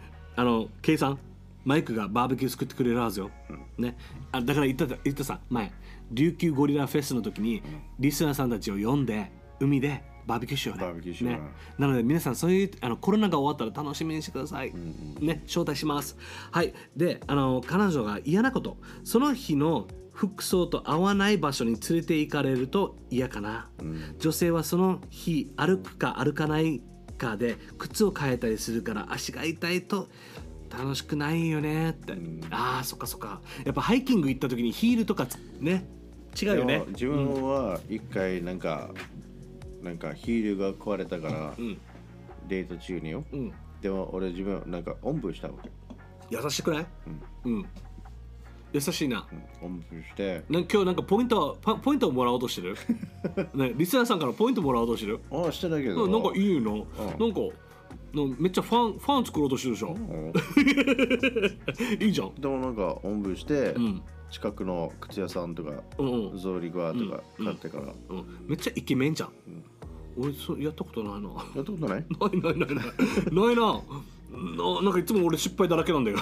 [0.37, 1.19] あの、ケイさん、
[1.65, 3.31] マイクがバーベキュー作ってくれるはずよ。
[3.79, 3.97] ね。
[4.31, 5.73] あだから言った言ったさ、前、
[6.13, 7.63] 琉球ゴリラフェスの時に、
[7.99, 10.85] リスナーさんたちを呼んで、海でバーベキューしようね。
[10.85, 11.41] バーベキューしようね。
[11.79, 14.73] なので皆さん、そういうあのコロナが終わったら楽しみにしてください。
[15.21, 16.17] ね、招待します。
[16.51, 16.75] はい。
[16.97, 23.69] で、あの、彼女が嫌なこと、その日の服装と合わない場所に連れて行かれると嫌かな、
[24.19, 26.81] 女性はその日歩くか歩かない
[27.19, 30.09] かで靴を変えたりするから足が痛いと
[30.71, 32.15] 楽しくないよねって、
[32.51, 35.85] ああそっかそっかやっぱハイキング行った時にヒールとかつね
[36.41, 38.91] 違うよね自分は一回なんか、
[39.87, 41.33] なんかヒールが壊れたから、
[41.65, 41.79] ん。
[42.49, 43.53] デート中によ、うん。
[43.81, 45.71] でも俺自分なんかおんぶしたわけ、
[46.29, 46.87] 優しくない？
[47.45, 47.67] うん、
[48.73, 49.27] 優しいな。
[49.63, 50.43] うん、おんぶして。
[50.49, 52.77] なん今日なんかポイントパポイントをもらおうとしてる、
[53.55, 55.21] ね、リスナーさんからポイントもらおうとしてる？
[55.31, 56.05] ああしてたけど。
[56.05, 57.41] うんなんかいいな、なんか
[58.13, 60.33] なめっちゃファンファン作ろうとしてるでしょ、うん。
[62.05, 62.35] いいじゃん。
[62.35, 64.03] でもなんかおんぶして、ん。
[64.29, 66.39] 近くの靴屋さんとか、うんうん。
[66.39, 69.33] ゾーリグアとか買ってから、やうん、めっちゃイケメンじゃん、
[70.19, 71.29] 俺そうやったことないな。
[71.29, 71.33] っ
[71.65, 72.05] たことない？
[72.43, 72.87] ないないないない。
[73.33, 73.81] ないな。
[74.57, 76.19] ななんかいつも俺失敗だらけなんだよ。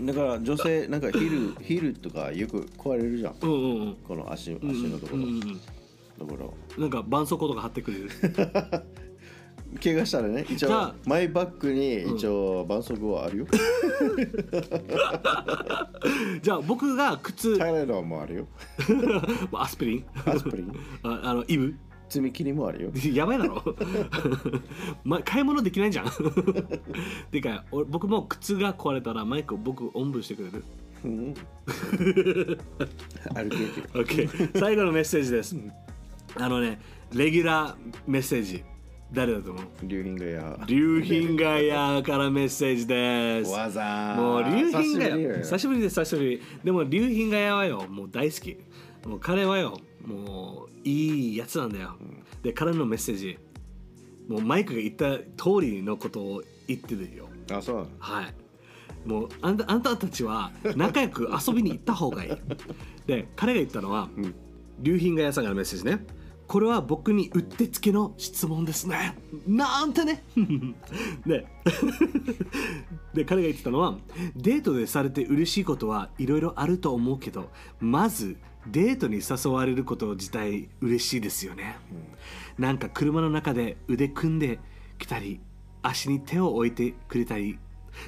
[0.00, 3.34] だから女性なんかヒールヒールとかよく壊れるじゃん。
[3.42, 3.96] うんうんうん。
[4.06, 5.40] この足足のところ、うんうん。
[5.40, 5.56] だか
[6.76, 6.78] ら。
[6.78, 8.10] なんか絆創膏とか貼ってくれる。
[9.84, 13.46] 怪我したらね一応マイバッグに一応絆創膏はあるよ、
[16.40, 17.58] じゃあ僕が靴。
[17.58, 18.46] タイラーもあるよ。
[19.52, 20.06] アスピリン。
[20.24, 20.72] アスプリン。
[21.02, 21.74] ああのイブ
[22.08, 22.90] 爪切りもあるよ。
[23.12, 23.62] やばいだろ、
[25.04, 26.06] ま、買い物できないじゃん。
[27.30, 30.64] てか俺僕も靴が壊れたらマイクを僕おんぶしてくれる？
[31.04, 31.34] うん。
[31.34, 32.56] 歩
[33.50, 33.88] けてる。
[33.94, 35.56] OK 最後のメッセージです。
[36.36, 36.80] あのね
[37.14, 37.74] レギュラー
[38.06, 38.62] メッセージ。
[39.10, 39.64] 誰だと思う？
[39.84, 43.50] 流品がや竜品がやからメッセージです。
[43.52, 46.42] わざもう竜品がや久しぶりです久しぶり。
[46.62, 48.58] でも竜品がやはよもう大好き。
[49.06, 49.78] もう彼はよ
[50.08, 51.94] もういいやつなんだよ、
[52.42, 53.38] で彼のメッセージ。
[54.26, 57.28] もうマイクが言った通りのことを言ってるよ。
[57.52, 58.34] あそうはい。
[59.08, 62.30] もうあんたあんたたちは仲良く遊びに行った方がいい。
[63.06, 64.08] で彼が言ったのは、
[64.80, 66.04] 竜品が屋さんからのメッセージね
[66.48, 69.16] これは僕にうってつけの質問ですね。
[69.46, 70.24] なんてね。
[71.26, 71.46] で
[73.12, 73.98] で彼が言ってたのは
[74.34, 81.78] デートでされて嬉しいことはいろいろあると思うけどまずデートに誘われること自体嬉しいですよね、
[82.58, 84.58] なんか車の中で腕組んで
[84.98, 85.40] きたり
[85.82, 87.58] 足に手を置いてくれたり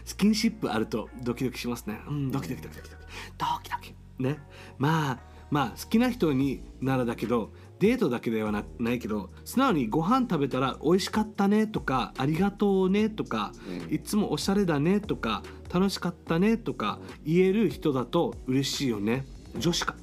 [0.04, 2.00] スキンシップあるとドキドキしますね。
[2.08, 3.02] うんドキドキドキドキドキ。
[3.38, 3.94] ドキドキ。
[4.18, 4.38] ね。
[4.78, 5.18] まあ
[5.50, 13.52] まあ好きな人にならだけどデートだけではなないけど素直にご飯食べたら美味しかったねとかありがとうねとか、
[13.90, 19.24] いつもおしゃれだねとか楽しかったねとか言える人だと嬉しいよね。
[19.58, 19.94] 女子か。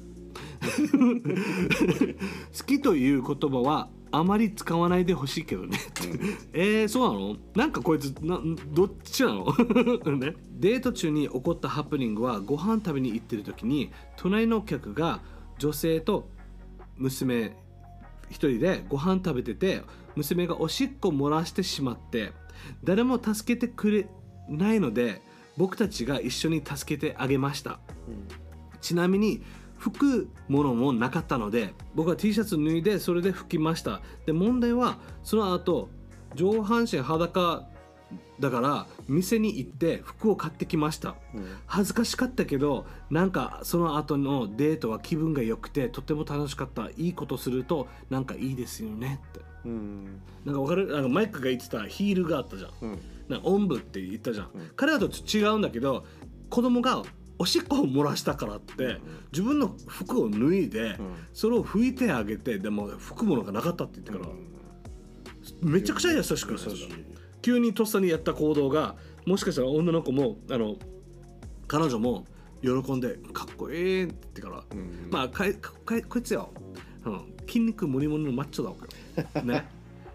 [2.58, 5.78] 好きという言葉はあまり使わないでほしいけどね、
[6.52, 7.36] えー、そうなの？
[7.54, 8.40] なんかこいつな
[8.72, 9.44] どっちなの、
[10.16, 15.20] ね、デート中に起こったハプニングはご飯食べに行ってる時に隣の客が
[15.58, 16.28] 女性と
[16.96, 17.56] 娘
[18.30, 19.82] 一人でご飯食べてて
[20.16, 22.32] 娘がおしっこ漏らしてしまって
[22.84, 24.08] 誰も助けてくれ
[24.48, 25.22] ないので
[25.56, 27.80] 僕たちが一緒に助けてあげました、
[28.80, 29.42] ちなみに
[29.78, 34.00] 拭くものもなかったので僕は T シャツ脱いでそれで拭きました。
[34.26, 35.88] で問題はその後
[36.34, 37.68] 上半身裸
[38.40, 41.16] だから店に行って服を買ってきました、
[41.66, 46.88] 恥ずかしかったけどなんかその後のデートは気分が良くてとても楽しかった。
[46.96, 49.40] いいことするとなんかいいですよねって。
[49.64, 50.20] うん。
[50.44, 50.86] なんかわかる？
[50.92, 52.98] なんかマイクが言ってたヒールがあったじゃん、うん。
[53.28, 56.06] なんかおんぶって言ったじゃん、彼らと違うんだけど
[56.48, 57.02] 子供が
[57.38, 58.98] おしっこを漏らしたからって、
[59.32, 60.98] 自分の服を脱いで、
[61.32, 64.34] それを拭いてあげてでも拭くものがなかったって言ってから、
[65.62, 66.88] めちゃくちゃ優しく優しい
[67.42, 70.76] 急にとっさにやった行動がもしかしたら女の子もあの
[71.66, 72.24] 彼女も
[72.62, 75.10] 喜んでかっこいいって言ってから、ん。
[75.10, 76.50] まあかいかかこいつよ、
[77.04, 79.42] うん、筋肉ムリムリのマッチョだわけよ。
[79.44, 79.66] ね。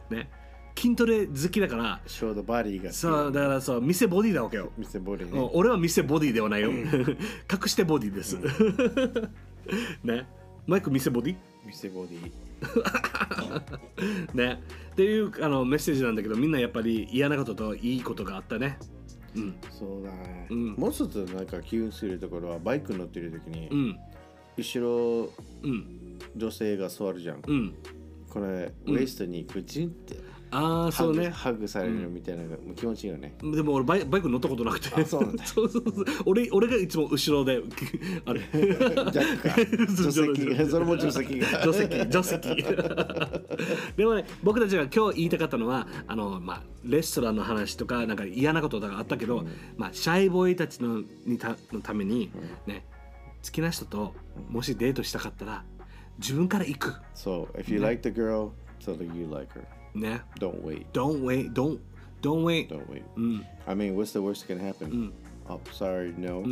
[0.10, 0.30] ね。
[0.76, 5.34] 筋トレ好きだからショートバディがそうだからそう店ボディだわけよ、店ボディうん。
[5.34, 6.72] ね俺は店ボディではないよ。
[7.52, 8.38] 隠してボディです、
[10.04, 10.28] ね。
[10.66, 11.36] マイク店ボディ？
[11.66, 12.32] 店ボディ
[14.34, 14.62] ね。
[14.92, 18.78] っていうあのメッセージなんだけどみんなやっぱり嫌なことといいことがあったね。
[19.36, 19.56] うん。
[19.72, 20.72] そうだね、うん。
[20.74, 24.00] もう一つなんか気運するところはバイク乗ってる時に、うん。
[24.58, 25.30] 後ろ
[25.64, 26.20] うん。
[26.36, 27.76] 女性が座るじゃん、うん。
[28.30, 30.18] これウエストにグチンって
[30.56, 31.32] ああそうね。
[31.32, 32.44] ハグされるみたいな
[32.76, 34.90] 気持ちいいよね、でも俺バイバイク乗ったことなくて。
[34.94, 35.44] あそうなんだ。
[35.48, 36.06] そうそうそう。
[36.26, 37.60] 俺俺がいつも後ろで
[38.26, 38.42] あれ。
[38.52, 41.48] 助それも助手席が。
[41.64, 42.64] 助手席助手席。
[43.98, 49.46] でもね僕たちが今日言いたかったのはあの、まあ、レストランの話とかなんか嫌なこととかあったけど、
[49.78, 52.32] まあ、シャイボーイたちのにたのために、
[52.68, 52.86] ね
[53.44, 54.14] 好きな人と
[54.50, 55.66] もしデートしたかったら
[56.18, 56.94] 自分から行く。
[57.14, 59.66] So if you like the girl tell her you like her
[59.96, 61.80] ね don't wait Don't wait don't
[62.22, 65.12] don't wait don't wait うん、I mean what's the worst that can happen、
[65.48, 66.44] oh sorry no、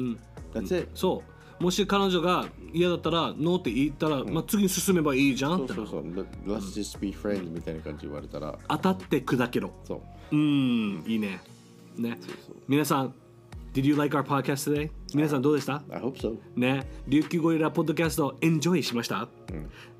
[0.53, 1.23] that's it そ
[1.59, 11.39] うもし彼女が嫌だったらノーって言ったら、まあ、次に進めばいいじゃんってそうそうそう Let- let's just be friends みたいな感じ言われたら当たって砕けろそううんいいね
[11.97, 12.17] ね
[12.47, 13.13] そう皆さん
[13.73, 14.89] Did you like our podcast today?
[15.13, 19.27] 皆さんどうでした、uh, I hope ね、琉球ゴリラポッドキャストエンジョイしました、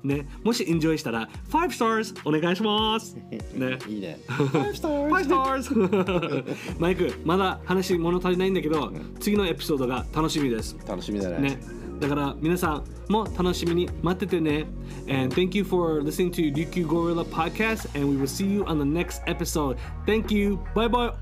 [0.02, 3.14] ね、もしエンジョイしたら5 stars お願いします。
[3.54, 3.78] ね。
[3.88, 4.18] いいね。
[4.26, 6.44] 5 stars,
[6.80, 10.76] マイクまだ話物足りないんだけど、次のエピソードが楽しみです。
[10.86, 11.58] 楽しみだね,
[12.00, 14.66] だから皆さんも楽しみに待っててね。
[15.08, 19.22] And thank you for listening to 琉球ゴリラ podcast and we will see you on the next
[19.26, 19.76] episode.
[20.06, 20.58] Thank you.
[20.74, 21.12] Bye bye、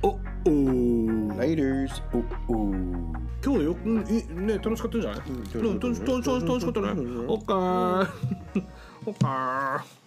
[0.47, 0.51] お
[1.36, 2.03] Laters.
[2.49, 2.72] おお
[3.43, 6.86] 今日よくいね楽しかったんじゃない、うん、楽し楽し楽し楽しかったね。
[7.26, 8.09] オッケー。
[9.07, 9.80] オッケー。